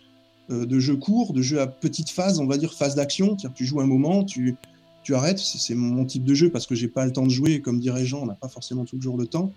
de 0.48 0.78
jeux 0.78 0.96
courts, 0.96 1.32
de 1.32 1.42
jeux 1.42 1.60
à 1.60 1.66
petite 1.66 2.10
phase, 2.10 2.38
on 2.40 2.46
va 2.46 2.56
dire 2.56 2.72
phase 2.72 2.94
d'action. 2.94 3.36
Tu 3.54 3.64
joues 3.64 3.80
un 3.80 3.86
moment, 3.86 4.24
tu, 4.24 4.56
tu 5.02 5.14
arrêtes. 5.14 5.38
C'est 5.38 5.74
mon 5.74 6.04
type 6.04 6.24
de 6.24 6.34
jeu 6.34 6.50
parce 6.50 6.66
que 6.66 6.74
j'ai 6.74 6.88
pas 6.88 7.06
le 7.06 7.12
temps 7.12 7.24
de 7.24 7.30
jouer. 7.30 7.60
Comme 7.60 7.80
dirait 7.80 8.04
Jean, 8.04 8.22
on 8.22 8.26
n'a 8.26 8.34
pas 8.34 8.48
forcément 8.48 8.84
toujours 8.84 9.16
le 9.16 9.26
temps. 9.26 9.52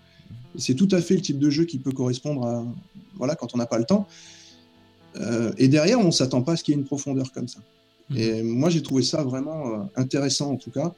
C'est 0.56 0.74
tout 0.74 0.88
à 0.90 1.00
fait 1.00 1.14
le 1.14 1.20
type 1.20 1.38
de 1.38 1.50
jeu 1.50 1.64
qui 1.64 1.78
peut 1.78 1.92
correspondre 1.92 2.46
à 2.46 2.64
voilà 3.16 3.34
quand 3.34 3.54
on 3.54 3.58
n'a 3.58 3.66
pas 3.66 3.78
le 3.78 3.84
temps. 3.84 4.06
Euh, 5.16 5.52
et 5.58 5.68
derrière, 5.68 6.00
on 6.00 6.10
s'attend 6.10 6.42
pas 6.42 6.52
à 6.52 6.56
ce 6.56 6.64
qu'il 6.64 6.72
y 6.72 6.76
ait 6.76 6.80
une 6.80 6.86
profondeur 6.86 7.32
comme 7.32 7.48
ça. 7.48 7.60
Mmh. 8.10 8.16
Et 8.16 8.42
moi, 8.42 8.70
j'ai 8.70 8.82
trouvé 8.82 9.02
ça 9.02 9.22
vraiment 9.22 9.68
euh, 9.68 9.78
intéressant 9.96 10.52
en 10.52 10.56
tout 10.56 10.70
cas. 10.70 10.94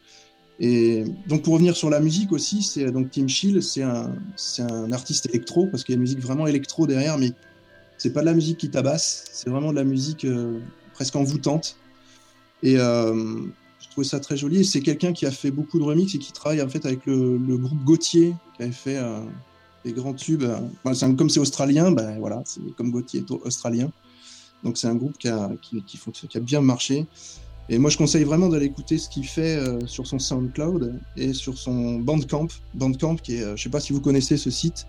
Et 0.60 1.02
donc 1.26 1.42
pour 1.42 1.54
revenir 1.54 1.76
sur 1.76 1.90
la 1.90 1.98
musique 1.98 2.30
aussi, 2.30 2.62
c'est 2.62 2.92
donc 2.92 3.10
Tim 3.10 3.26
Chill, 3.26 3.60
c'est 3.60 3.82
un, 3.82 4.14
c'est 4.36 4.62
un 4.62 4.92
artiste 4.92 5.26
électro 5.26 5.66
parce 5.66 5.82
qu'il 5.82 5.94
y 5.94 5.96
a 5.96 5.96
une 5.96 6.02
musique 6.02 6.20
vraiment 6.20 6.46
électro 6.46 6.86
derrière, 6.86 7.18
mais 7.18 7.32
c'est 7.98 8.12
pas 8.12 8.20
de 8.20 8.26
la 8.26 8.34
musique 8.34 8.58
qui 8.58 8.70
tabasse, 8.70 9.24
c'est 9.32 9.50
vraiment 9.50 9.70
de 9.70 9.76
la 9.76 9.84
musique 9.84 10.24
euh, 10.24 10.60
presque 10.94 11.16
envoûtante. 11.16 11.76
Et 12.62 12.76
euh, 12.78 13.36
je 13.80 13.88
trouvais 13.90 14.06
ça 14.06 14.20
très 14.20 14.36
joli. 14.36 14.64
C'est 14.64 14.80
quelqu'un 14.80 15.12
qui 15.12 15.26
a 15.26 15.30
fait 15.30 15.50
beaucoup 15.50 15.78
de 15.78 15.84
remix 15.84 16.14
et 16.14 16.18
qui 16.18 16.32
travaille 16.32 16.62
en 16.62 16.68
fait 16.68 16.84
avec 16.86 17.06
le, 17.06 17.56
groupe 17.56 17.82
Gauthier, 17.84 18.34
qui 18.56 18.62
avait 18.62 18.72
fait 18.72 18.96
euh, 18.96 19.20
des 19.84 19.92
grands 19.92 20.14
tubes. 20.14 20.44
Comme 20.82 21.30
c'est 21.30 21.40
australien, 21.40 21.92
ben 21.92 22.18
voilà, 22.18 22.42
comme 22.76 22.90
Gauthier 22.90 23.20
est 23.20 23.30
australien. 23.30 23.90
Donc 24.64 24.78
c'est 24.78 24.86
un 24.86 24.94
groupe 24.94 25.18
qui 25.18 25.28
a, 25.28 25.50
bien 26.40 26.60
marché. 26.60 27.06
Et 27.70 27.78
moi, 27.78 27.88
je 27.88 27.96
conseille 27.96 28.24
vraiment 28.24 28.48
d'aller 28.48 28.66
écouter 28.66 28.98
ce 28.98 29.08
qu'il 29.08 29.26
fait 29.26 29.58
sur 29.86 30.06
son 30.06 30.18
SoundCloud 30.18 31.00
et 31.16 31.32
sur 31.32 31.56
son 31.56 31.98
Bandcamp. 31.98 32.48
Bandcamp, 32.74 33.16
qui 33.16 33.36
est, 33.36 33.56
je 33.56 33.62
sais 33.62 33.70
pas 33.70 33.80
si 33.80 33.92
vous 33.92 34.00
connaissez 34.00 34.36
ce 34.36 34.50
site. 34.50 34.86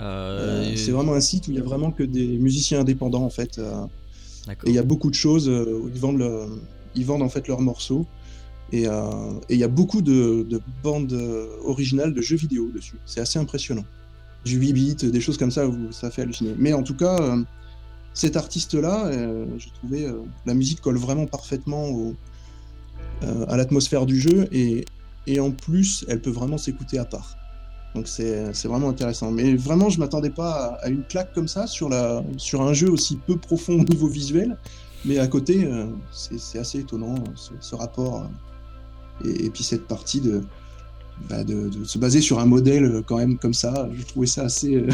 Euh, 0.00 0.74
c'est 0.76 0.92
vraiment 0.92 1.14
un 1.14 1.20
site 1.20 1.48
où 1.48 1.50
il 1.50 1.58
y 1.58 1.60
a 1.60 1.64
vraiment 1.64 1.90
que 1.90 2.02
des 2.02 2.38
musiciens 2.38 2.80
indépendants 2.80 3.24
en 3.24 3.30
fait. 3.30 3.58
et 3.58 4.70
il 4.70 4.74
y 4.74 4.78
a 4.78 4.82
beaucoup 4.82 5.10
de 5.10 5.14
choses 5.14 5.48
où 5.48 5.88
ils 5.92 6.00
vendent, 6.00 6.18
le, 6.18 6.46
ils 6.94 7.04
vendent 7.04 7.22
en 7.22 7.28
fait 7.28 7.46
leurs 7.48 7.60
morceaux. 7.60 8.06
Et 8.72 8.86
il 9.48 9.56
y 9.56 9.64
a 9.64 9.68
beaucoup 9.68 10.00
de, 10.00 10.46
de, 10.48 10.60
bandes 10.82 11.12
originales 11.64 12.14
de 12.14 12.22
jeux 12.22 12.36
vidéo 12.36 12.70
dessus. 12.74 12.96
C'est 13.04 13.20
assez 13.20 13.38
impressionnant. 13.38 13.84
Du 14.44 14.56
8 14.56 14.72
bits, 14.72 14.94
des 14.94 15.20
choses 15.20 15.36
comme 15.36 15.50
ça, 15.50 15.66
où 15.68 15.92
ça 15.92 16.10
fait 16.10 16.22
halluciner. 16.22 16.54
Mais 16.56 16.72
en 16.72 16.82
tout 16.82 16.96
cas, 16.96 17.36
cet 18.14 18.36
artiste-là, 18.36 19.06
euh, 19.06 19.46
j'ai 19.58 19.70
trouvé 19.70 20.06
euh, 20.06 20.22
la 20.46 20.54
musique 20.54 20.80
colle 20.80 20.98
vraiment 20.98 21.26
parfaitement 21.26 21.88
au, 21.88 22.14
euh, 23.22 23.44
à 23.48 23.56
l'atmosphère 23.56 24.06
du 24.06 24.20
jeu 24.20 24.48
et, 24.52 24.84
et, 25.26 25.40
en 25.40 25.50
plus, 25.50 26.04
elle 26.08 26.20
peut 26.20 26.30
vraiment 26.30 26.58
s'écouter 26.58 26.98
à 26.98 27.04
part. 27.04 27.36
Donc 27.94 28.06
c'est 28.06 28.52
vraiment 28.64 28.90
intéressant. 28.90 29.30
Mais 29.30 29.54
vraiment, 29.56 29.88
je 29.88 29.98
m'attendais 29.98 30.30
pas 30.30 30.50
à, 30.52 30.86
à, 30.86 30.88
une 30.88 31.02
claque 31.02 31.32
comme 31.32 31.48
ça 31.48 31.66
sur, 31.66 31.88
la, 31.88 32.22
sur 32.36 32.62
un 32.62 32.72
jeu 32.72 32.90
aussi 32.90 33.16
peu 33.16 33.36
profond 33.36 33.80
au 33.80 33.84
niveau 33.84 34.06
visuel. 34.06 34.56
Mais 35.04 35.18
à 35.18 35.26
côté, 35.26 35.64
euh, 35.64 35.86
c'est 36.12 36.58
assez 36.58 36.80
étonnant 36.80 37.16
ce, 37.34 37.52
ce 37.60 37.74
rapport 37.74 38.28
et, 39.24 39.46
et, 39.46 39.50
puis 39.50 39.64
cette 39.64 39.86
partie 39.86 40.20
de, 40.20 40.42
bah 41.28 41.42
de, 41.42 41.68
de, 41.70 41.84
se 41.84 41.98
baser 41.98 42.20
sur 42.20 42.38
un 42.38 42.46
modèle 42.46 43.02
quand 43.06 43.16
même 43.16 43.38
comme 43.38 43.54
ça. 43.54 43.88
Je 43.96 44.02
trouvais 44.04 44.26
ça 44.26 44.42
assez. 44.42 44.84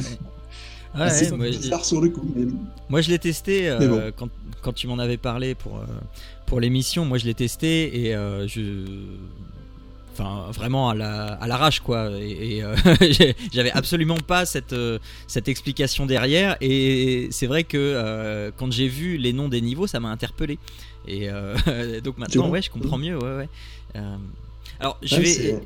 Ouais, 0.97 1.03
ouais, 1.11 1.37
moi, 1.37 1.51
je... 1.51 1.85
sur 1.85 2.01
le 2.01 2.09
coup. 2.09 2.27
Mais... 2.35 2.47
Moi, 2.89 3.01
je 3.01 3.11
l'ai 3.11 3.19
testé 3.19 3.69
euh, 3.69 3.89
bon. 3.89 4.13
quand, 4.17 4.29
quand, 4.63 4.73
tu 4.73 4.87
m'en 4.87 4.99
avais 4.99 5.19
parlé 5.19 5.55
pour, 5.55 5.77
euh, 5.77 5.85
pour 6.47 6.61
l'émission. 6.61 7.05
Moi, 7.05 7.19
je 7.19 7.27
l'ai 7.27 7.35
testé 7.35 8.07
et 8.07 8.15
euh, 8.15 8.49
je. 8.49 8.85
Enfin, 10.19 10.51
vraiment 10.51 10.89
à 10.91 10.95
l'arrache, 10.95 11.81
la, 11.81 11.85
à 11.85 11.85
quoi. 11.85 12.11
Et, 12.19 12.57
et 12.57 12.63
euh, 12.63 12.75
j'avais 13.53 13.73
absolument 13.73 14.17
pas 14.17 14.47
cette, 14.47 14.75
cette 15.27 15.49
explication 15.49 16.07
derrière. 16.07 16.57
Et 16.61 17.29
c'est 17.31 17.47
vrai 17.47 17.65
que 17.65 18.53
quand 18.57 18.73
j'ai 18.73 18.89
vu 18.89 19.17
les 19.17 19.33
noms 19.33 19.49
des 19.49 19.61
niveaux, 19.61 19.87
ça 19.87 20.01
m'a 20.01 20.09
interpellé. 20.09 20.59
Et 21.07 21.29
donc 22.05 22.19
maintenant, 22.19 22.49
ouais, 22.49 22.63
je 22.63 22.71
comprends 22.71 22.99
mieux. 22.99 23.17
Ouais, 23.19 23.37
ouais. 23.37 23.49
alors, 24.81 24.99
je 25.03 25.17
vais. 25.17 25.61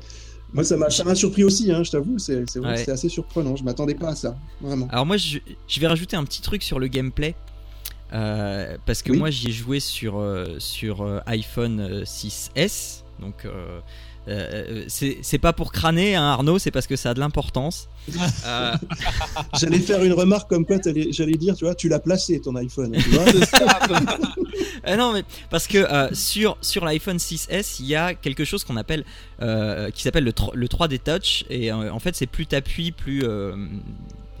Moi, 0.53 0.65
ça 0.65 0.75
m'a 0.75 1.15
surpris 1.15 1.43
aussi, 1.45 1.71
hein, 1.71 1.83
je 1.83 1.91
t'avoue, 1.91 2.19
c'est 2.19 2.43
ouais. 2.57 2.89
assez 2.89 3.07
surprenant, 3.07 3.55
je 3.55 3.63
m'attendais 3.63 3.95
pas 3.95 4.09
à 4.09 4.15
ça, 4.15 4.35
vraiment. 4.59 4.87
Alors 4.91 5.05
moi, 5.05 5.15
je, 5.15 5.37
je, 5.67 5.79
vais 5.79 5.87
rajouter 5.87 6.17
un 6.17 6.25
petit 6.25 6.41
truc 6.41 6.61
sur 6.61 6.77
le 6.77 6.87
gameplay, 6.87 7.35
euh, 8.13 8.77
parce 8.85 9.01
que 9.01 9.11
oui. 9.13 9.17
moi, 9.17 9.29
j'y 9.29 9.47
ai 9.47 9.51
joué 9.51 9.79
sur, 9.79 10.19
euh, 10.19 10.59
sur 10.59 11.03
euh, 11.03 11.19
iPhone 11.25 12.03
6S, 12.03 13.03
donc 13.21 13.45
euh, 13.45 13.79
c'est 14.87 15.17
c'est 15.21 15.37
pas 15.39 15.51
pour 15.53 15.71
crâner, 15.71 16.15
hein, 16.15 16.23
Arnaud, 16.23 16.59
c'est 16.59 16.71
parce 16.71 16.87
que 16.87 16.95
ça 16.95 17.09
a 17.09 17.13
de 17.13 17.19
l'importance. 17.19 17.89
Euh, 18.45 18.75
J'allais 19.59 19.79
faire 19.79 20.03
une 20.03 20.13
remarque 20.13 20.49
comme 20.49 20.65
quoi 20.65 20.77
j'allais 21.11 21.33
dire, 21.37 21.55
tu 21.55 21.65
vois, 21.65 21.75
tu 21.75 21.89
l'as 21.89 21.99
placé 21.99 22.39
ton 22.39 22.55
iPhone. 22.55 22.91
Tu 22.97 23.09
vois 23.09 23.25
euh, 24.87 24.95
non, 24.95 25.13
mais 25.13 25.23
parce 25.49 25.67
que 25.67 25.77
euh, 25.79 26.09
sur, 26.13 26.57
sur 26.61 26.85
l'iPhone 26.85 27.17
6S, 27.17 27.77
il 27.79 27.87
y 27.87 27.95
a 27.95 28.13
quelque 28.13 28.45
chose 28.45 28.63
qu'on 28.63 28.77
appelle, 28.77 29.03
euh, 29.41 29.89
qui 29.91 30.01
s'appelle 30.03 30.23
le, 30.23 30.33
le 30.53 30.67
3D 30.67 30.99
Touch. 30.99 31.45
Et 31.49 31.71
euh, 31.71 31.91
en 31.91 31.99
fait, 31.99 32.15
c'est 32.15 32.27
plus 32.27 32.45
t'appuies, 32.45 32.91
plus. 32.91 33.23
euh, 33.23 33.55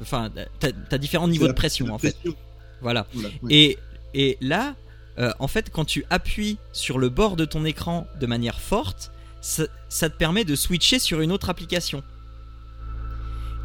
Enfin, 0.01 0.31
t'as 0.59 0.69
as 0.91 0.97
différents 0.97 1.27
niveaux 1.27 1.47
de 1.47 1.53
pression 1.53 1.93
en 1.93 1.99
fait. 1.99 2.13
pression. 2.13 2.35
Voilà. 2.81 3.05
Oui. 3.13 3.29
Et, 3.51 3.77
et 4.15 4.37
là, 4.41 4.73
euh, 5.19 5.31
en 5.37 5.47
fait, 5.47 5.69
quand 5.71 5.85
tu 5.85 6.05
appuies 6.09 6.57
sur 6.73 6.97
le 6.97 7.09
bord 7.09 7.35
de 7.35 7.45
ton 7.45 7.65
écran 7.65 8.07
de 8.19 8.25
manière 8.25 8.59
forte, 8.59 9.11
ça, 9.41 9.63
ça 9.89 10.09
te 10.09 10.17
permet 10.17 10.45
de 10.45 10.55
switcher 10.55 10.99
sur 10.99 11.21
une 11.21 11.31
autre 11.31 11.49
application. 11.49 12.03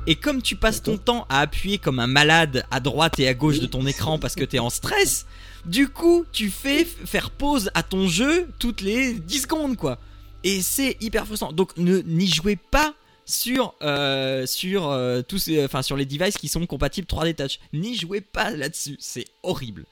Et 0.09 0.15
comme 0.15 0.41
tu 0.41 0.55
passes 0.55 0.83
ton 0.83 0.99
temps 0.99 1.27
à 1.29 1.41
appuyer 1.41 1.79
comme 1.79 1.99
un 1.99 2.07
malade 2.07 2.65
à 2.71 2.79
droite 2.79 3.19
et 3.19 3.27
à 3.27 3.35
gauche 3.35 3.59
de 3.59 3.67
ton 3.67 3.87
écran 3.87 4.19
parce 4.19 4.37
que 4.37 4.45
t'es 4.45 4.61
en 4.61 4.71
stress, 4.71 5.27
du 5.65 5.89
coup, 5.89 6.25
tu 6.33 6.49
fais 6.49 6.85
faire 6.85 7.31
pause 7.31 7.71
à 7.75 7.83
ton 7.83 8.07
jeu 8.07 8.49
toutes 8.59 8.81
les 8.81 9.15
10 9.15 9.43
secondes, 9.43 9.77
quoi. 9.77 9.99
Et 10.45 10.63
c'est 10.63 10.97
hyper 11.01 11.27
frustrant. 11.27 11.53
Donc, 11.53 11.77
ne 11.77 11.99
n'y 11.99 12.29
jouez 12.29 12.55
pas 12.57 12.95
sur 13.25 13.75
euh, 13.83 14.47
sur 14.47 14.89
euh, 14.89 15.23
tous 15.23 15.51
sur 15.83 15.97
les 15.97 16.07
devices 16.07 16.39
qui 16.39 16.47
sont 16.47 16.65
compatibles 16.67 17.09
3D 17.09 17.35
Touch. 17.35 17.59
N'y 17.73 17.97
jouez 17.97 18.21
pas 18.21 18.51
là-dessus, 18.51 18.97
c'est 19.01 19.25
horrible. 19.43 19.85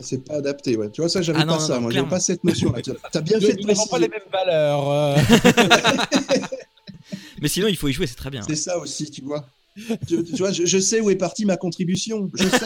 C'est 0.00 0.24
pas 0.24 0.34
adapté, 0.36 0.76
ouais. 0.76 0.90
Tu 0.90 1.00
vois, 1.00 1.10
ça, 1.10 1.22
j'avais 1.22 1.40
Ah 1.42 1.46
pas 1.46 1.52
non, 1.54 1.58
ça. 1.58 1.74
non, 1.74 1.80
Moi, 1.82 1.90
j'avais 1.90 2.08
pas 2.08 2.20
cette 2.20 2.44
notion-là. 2.44 2.80
Tu 2.82 2.92
as 3.14 3.20
bien 3.20 3.40
fait 3.40 3.54
de 3.54 3.66
n'avons 3.66 3.86
pas 3.86 3.98
les 3.98 4.08
préciser. 4.08 4.08
mêmes 4.08 4.20
valeurs. 4.46 4.90
euh. 4.90 5.16
Mais 7.42 7.48
sinon, 7.48 7.66
il 7.68 7.76
faut 7.76 7.88
y 7.88 7.92
jouer, 7.92 8.06
c'est 8.06 8.14
très 8.16 8.30
bien. 8.30 8.42
C'est 8.46 8.54
ça 8.56 8.78
aussi, 8.78 9.10
tu 9.10 9.22
vois. 9.22 9.44
Tu, 10.08 10.22
tu 10.24 10.36
vois, 10.36 10.50
je, 10.52 10.64
je 10.66 10.78
sais 10.78 11.00
où 11.00 11.10
est 11.10 11.16
partie 11.16 11.44
ma 11.44 11.56
contribution. 11.56 12.30
Je 12.34 12.44
sais. 12.48 12.58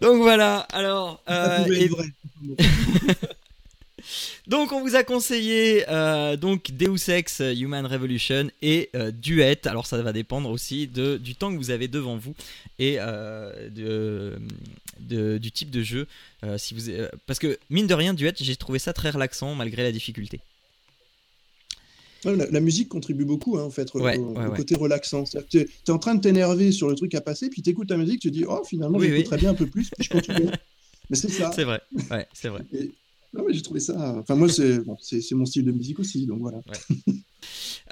Donc 0.00 0.20
voilà, 0.22 0.60
alors 0.72 1.22
euh, 1.30 1.64
et-. 1.72 1.88
donc 4.54 4.70
on 4.72 4.80
vous 4.80 4.94
a 4.94 5.02
conseillé 5.02 5.84
euh, 5.88 6.36
donc 6.36 6.70
Deus 6.70 7.08
Ex 7.10 7.40
Human 7.40 7.84
Revolution 7.86 8.48
et 8.62 8.88
euh, 8.94 9.10
Duet. 9.10 9.66
Alors 9.66 9.86
ça 9.86 10.00
va 10.00 10.12
dépendre 10.12 10.48
aussi 10.50 10.86
de 10.86 11.16
du 11.16 11.34
temps 11.34 11.50
que 11.52 11.56
vous 11.58 11.70
avez 11.70 11.88
devant 11.88 12.16
vous 12.16 12.34
et 12.78 12.96
euh, 13.00 13.68
de, 13.70 14.34
de- 15.00 15.38
du 15.38 15.50
type 15.50 15.70
de 15.70 15.82
jeu. 15.82 16.06
Euh, 16.44 16.56
si 16.56 16.72
vous 16.74 16.88
euh, 16.88 17.08
parce 17.26 17.38
que 17.40 17.58
mine 17.68 17.86
de 17.88 17.94
rien 17.94 18.14
Duet, 18.14 18.32
j'ai 18.36 18.54
trouvé 18.56 18.78
ça 18.78 18.92
très 18.92 19.10
relaxant 19.10 19.54
malgré 19.56 19.82
la 19.82 19.90
difficulté. 19.92 20.40
Ouais, 22.24 22.36
la, 22.36 22.46
la 22.50 22.60
musique 22.60 22.88
contribue 22.88 23.24
beaucoup, 23.24 23.58
hein, 23.58 23.64
en 23.64 23.70
fait, 23.70 23.88
au, 23.94 24.00
Ouais, 24.00 24.16
au- 24.16 24.32
ouais, 24.38 24.46
au 24.46 24.52
côté 24.52 24.74
relaxant. 24.76 25.24
Tu 25.50 25.58
es 25.58 25.90
en 25.90 25.98
train 25.98 26.14
de 26.14 26.20
t'énerver 26.22 26.72
sur 26.72 26.88
le 26.88 26.94
truc 26.94 27.14
à 27.14 27.20
passer, 27.20 27.50
puis 27.50 27.60
tu 27.60 27.68
écoutes 27.70 27.90
la 27.90 27.96
musique, 27.98 28.20
tu 28.20 28.30
te 28.30 28.34
dis, 28.36 28.44
oh, 28.48 28.62
finalement, 28.64 28.98
Oui, 28.98 29.08
j'écouterais 29.10 29.36
bien 29.38 29.50
un 29.50 29.54
peu 29.54 29.66
plus, 29.66 29.90
puis 29.90 30.04
je 30.04 30.10
continue. 30.10 30.46
Mais 31.10 31.16
c'est 31.16 31.28
ça. 31.28 31.50
C'est 31.54 31.64
vrai, 31.64 31.80
ouais, 32.10 32.26
c'est 32.32 32.48
vrai. 32.48 32.62
Et- 32.72 32.92
non, 33.34 33.44
mais 33.46 33.54
j'ai 33.54 33.62
trouvé 33.62 33.80
ça. 33.80 34.16
Enfin, 34.18 34.34
moi, 34.36 34.48
c'est 34.48 34.82
mon 35.32 35.46
style 35.46 35.64
de 35.64 35.72
musique 35.72 35.98
aussi, 35.98 36.26
donc 36.26 36.40
voilà. 36.40 36.60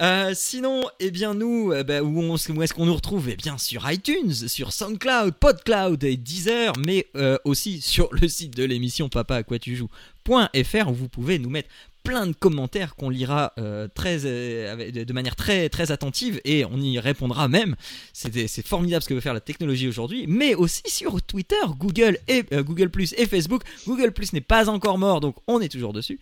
Euh, 0.00 0.32
sinon, 0.34 0.84
eh 1.00 1.10
bien 1.10 1.34
nous, 1.34 1.70
euh, 1.70 1.84
bah, 1.84 2.02
où 2.02 2.34
est-ce 2.34 2.72
qu'on 2.72 2.86
nous 2.86 2.94
retrouve? 2.94 3.28
Eh 3.28 3.36
bien 3.36 3.58
sur 3.58 3.90
iTunes, 3.90 4.32
sur 4.32 4.72
SoundCloud, 4.72 5.34
PodCloud 5.34 6.02
et 6.04 6.16
Deezer, 6.16 6.72
mais 6.86 7.06
euh, 7.14 7.36
aussi 7.44 7.82
sur 7.82 8.08
le 8.12 8.26
site 8.26 8.56
de 8.56 8.64
l'émission 8.64 9.10
Papa 9.10 9.36
à 9.36 9.42
quoi 9.42 9.58
tu 9.58 9.76
joues.fr 9.76 10.88
où 10.88 10.94
vous 10.94 11.08
pouvez 11.08 11.38
nous 11.38 11.50
mettre 11.50 11.68
plein 12.02 12.26
de 12.26 12.32
commentaires 12.32 12.96
qu'on 12.96 13.08
lira 13.08 13.52
euh, 13.58 13.88
très, 13.94 14.24
euh, 14.24 14.90
de 14.90 15.12
manière 15.12 15.36
très, 15.36 15.68
très 15.68 15.92
attentive 15.92 16.40
et 16.44 16.64
on 16.64 16.80
y 16.80 16.98
répondra 16.98 17.48
même. 17.48 17.76
C'est 18.12 18.66
formidable 18.66 19.02
ce 19.02 19.08
que 19.08 19.14
veut 19.14 19.20
faire 19.20 19.34
la 19.34 19.40
technologie 19.40 19.88
aujourd'hui, 19.88 20.26
mais 20.28 20.54
aussi 20.54 20.82
sur 20.86 21.22
Twitter, 21.22 21.56
Google 21.78 22.18
et 22.28 22.44
euh, 22.52 22.62
Google 22.62 22.90
Plus 22.90 23.14
et 23.16 23.26
Facebook. 23.26 23.62
Google 23.86 24.12
Plus 24.12 24.32
n'est 24.32 24.40
pas 24.40 24.68
encore 24.68 24.98
mort, 24.98 25.20
donc 25.20 25.36
on 25.46 25.60
est 25.60 25.68
toujours 25.68 25.92
dessus. 25.92 26.20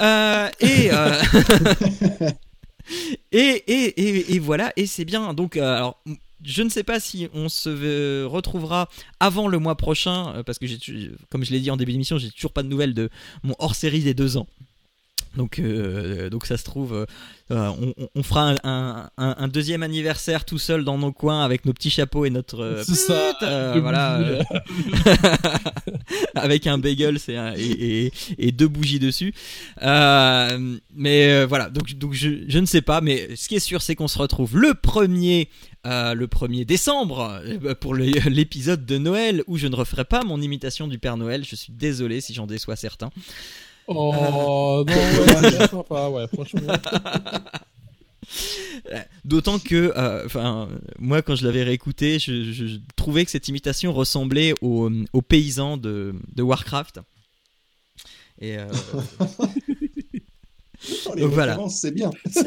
Et 0.00 0.02
et, 3.32 3.40
et, 3.40 3.64
et, 3.66 4.34
et 4.34 4.38
voilà, 4.38 4.72
et 4.76 4.86
c'est 4.86 5.04
bien. 5.04 5.34
Donc, 5.34 5.56
alors, 5.56 6.02
je 6.42 6.62
ne 6.62 6.68
sais 6.68 6.82
pas 6.82 6.98
si 6.98 7.28
on 7.32 7.48
se 7.48 8.24
retrouvera 8.24 8.88
avant 9.20 9.46
le 9.46 9.58
mois 9.58 9.76
prochain, 9.76 10.42
parce 10.44 10.58
que 10.58 10.66
comme 11.30 11.44
je 11.44 11.52
l'ai 11.52 11.60
dit 11.60 11.70
en 11.70 11.76
début 11.76 11.92
d'émission, 11.92 12.18
j'ai 12.18 12.30
toujours 12.30 12.52
pas 12.52 12.62
de 12.62 12.68
nouvelles 12.68 12.94
de 12.94 13.10
mon 13.44 13.54
hors-série 13.58 14.00
des 14.00 14.14
deux 14.14 14.36
ans. 14.36 14.46
Donc, 15.36 15.58
euh, 15.58 16.28
donc 16.30 16.44
ça 16.46 16.56
se 16.58 16.64
trouve, 16.64 16.92
euh, 16.94 17.06
euh, 17.50 17.70
on, 17.96 18.08
on- 18.14 18.22
fera 18.22 18.50
un, 18.64 19.08
un- 19.16 19.34
un- 19.38 19.48
deuxième 19.48 19.82
anniversaire 19.82 20.44
tout 20.44 20.58
seul 20.58 20.84
dans 20.84 20.98
nos 20.98 21.10
coins 21.12 21.42
avec 21.44 21.64
nos 21.64 21.72
petits 21.72 21.88
chapeaux 21.90 22.24
et 22.26 22.30
notre 22.30 22.60
euh, 22.60 22.82
C'est 22.84 22.94
ça. 22.94 23.32
euh, 23.42 23.78
voilà, 23.80 24.18
euh, 24.18 24.42
avec 26.34 26.66
un 26.66 26.78
bagel 26.78 27.18
c'est 27.18 27.36
un- 27.36 27.54
et, 27.56 28.06
et- 28.06 28.12
et 28.38 28.52
deux 28.52 28.68
bougies 28.68 28.98
dessus. 28.98 29.32
Euh, 29.82 30.76
mais 30.94 31.30
euh, 31.32 31.46
voilà, 31.46 31.70
donc, 31.70 31.94
donc 31.94 32.12
je, 32.12 32.28
je 32.48 32.58
ne 32.58 32.66
sais 32.66 32.82
pas, 32.82 33.00
mais 33.00 33.34
ce 33.36 33.48
qui 33.48 33.54
est 33.56 33.60
sûr, 33.60 33.82
c'est 33.82 33.94
qu'on 33.94 34.08
se 34.08 34.18
retrouve 34.18 34.56
le 34.58 34.74
premier, 34.74 35.48
euh, 35.86 36.14
le 36.14 36.26
1er 36.26 36.64
décembre 36.64 37.40
pour 37.80 37.94
le- 37.94 38.04
l'épisode 38.28 38.84
de 38.86 38.98
Noël 38.98 39.42
où 39.46 39.56
je 39.56 39.66
ne 39.66 39.76
referai 39.76 40.04
pas 40.04 40.22
mon 40.24 40.40
imitation 40.40 40.88
du 40.88 40.98
Père 40.98 41.16
Noël. 41.16 41.44
Je 41.48 41.56
suis 41.56 41.72
désolé 41.72 42.20
si 42.20 42.34
j'en 42.34 42.46
déçois 42.46 42.76
certains. 42.76 43.10
Oh 43.88 44.84
non, 44.86 44.94
ouais, 44.94 45.50
c'est 45.50 45.70
sympa, 45.70 46.08
ouais, 46.08 46.26
franchement. 46.32 46.60
D'autant 49.24 49.58
que, 49.58 49.92
euh, 49.96 50.24
enfin, 50.26 50.68
moi 50.98 51.22
quand 51.22 51.34
je 51.36 51.44
l'avais 51.46 51.62
réécouté, 51.62 52.18
je, 52.18 52.52
je- 52.52 52.66
je 52.66 52.76
trouvais 52.96 53.24
que 53.24 53.30
cette 53.30 53.48
imitation 53.48 53.92
ressemblait 53.92 54.54
aux, 54.62 54.90
aux 55.12 55.22
paysans 55.22 55.76
de, 55.76 56.14
de 56.34 56.42
Warcraft. 56.42 57.00
Et 58.40 58.56
euh, 58.58 58.66
Oh, 61.06 61.12
les 61.14 61.22
Donc 61.22 61.30
voilà. 61.32 61.56
c'est 61.68 61.92
bien. 61.92 62.10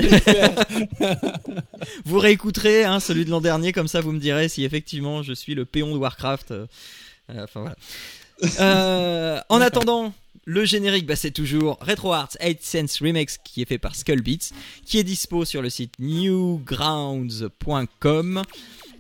vous 2.06 2.19
réécouterez 2.19 2.84
hein, 2.84 3.00
celui 3.00 3.24
de 3.24 3.30
l'an 3.30 3.39
dernier, 3.39 3.71
comme 3.71 3.88
ça 3.88 4.02
vous 4.02 4.12
me 4.12 4.19
direz 4.19 4.50
si 4.50 4.65
effectivement 4.65 5.24
je 5.24 5.32
suis 5.32 5.56
le 5.56 5.63
péon 5.63 5.93
de 5.93 5.98
Warcraft. 6.00 6.52
Euh, 6.52 6.65
euh, 7.30 7.43
Enfin 7.45 7.62
voilà. 7.62 7.76
Euh, 8.60 9.39
en 9.48 9.62
attendant, 9.62 10.13
le 10.45 10.63
générique, 10.63 11.08
bah, 11.08 11.15
c'est 11.15 11.31
toujours 11.31 11.79
RetroArts 11.81 12.38
8 12.41 12.63
Sense 12.63 13.01
Remix 13.01 13.39
qui 13.43 13.63
est 13.63 13.65
fait 13.65 13.79
par 13.79 13.95
Skullbeats, 13.95 14.51
qui 14.86 14.99
est 14.99 15.03
dispo 15.03 15.43
sur 15.43 15.62
le 15.62 15.69
site 15.69 15.93
newgrounds.com. 15.99 18.43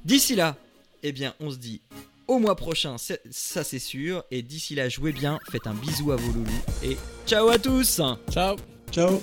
D'ici 0.03 0.35
là, 0.35 0.57
eh 1.03 1.11
bien, 1.11 1.35
on 1.39 1.51
se 1.51 1.57
dit 1.57 1.81
au 2.27 2.39
mois 2.39 2.55
prochain, 2.55 2.95
ça 2.97 3.63
c'est 3.63 3.79
sûr. 3.79 4.23
Et 4.31 4.41
d'ici 4.41 4.73
là, 4.75 4.89
jouez 4.89 5.11
bien, 5.11 5.37
faites 5.51 5.67
un 5.67 5.75
bisou 5.75 6.11
à 6.11 6.15
vos 6.15 6.31
loulous 6.31 6.63
et 6.83 6.97
ciao 7.27 7.49
à 7.49 7.59
tous 7.59 8.01
Ciao. 8.31 8.55
Ciao. 8.91 9.21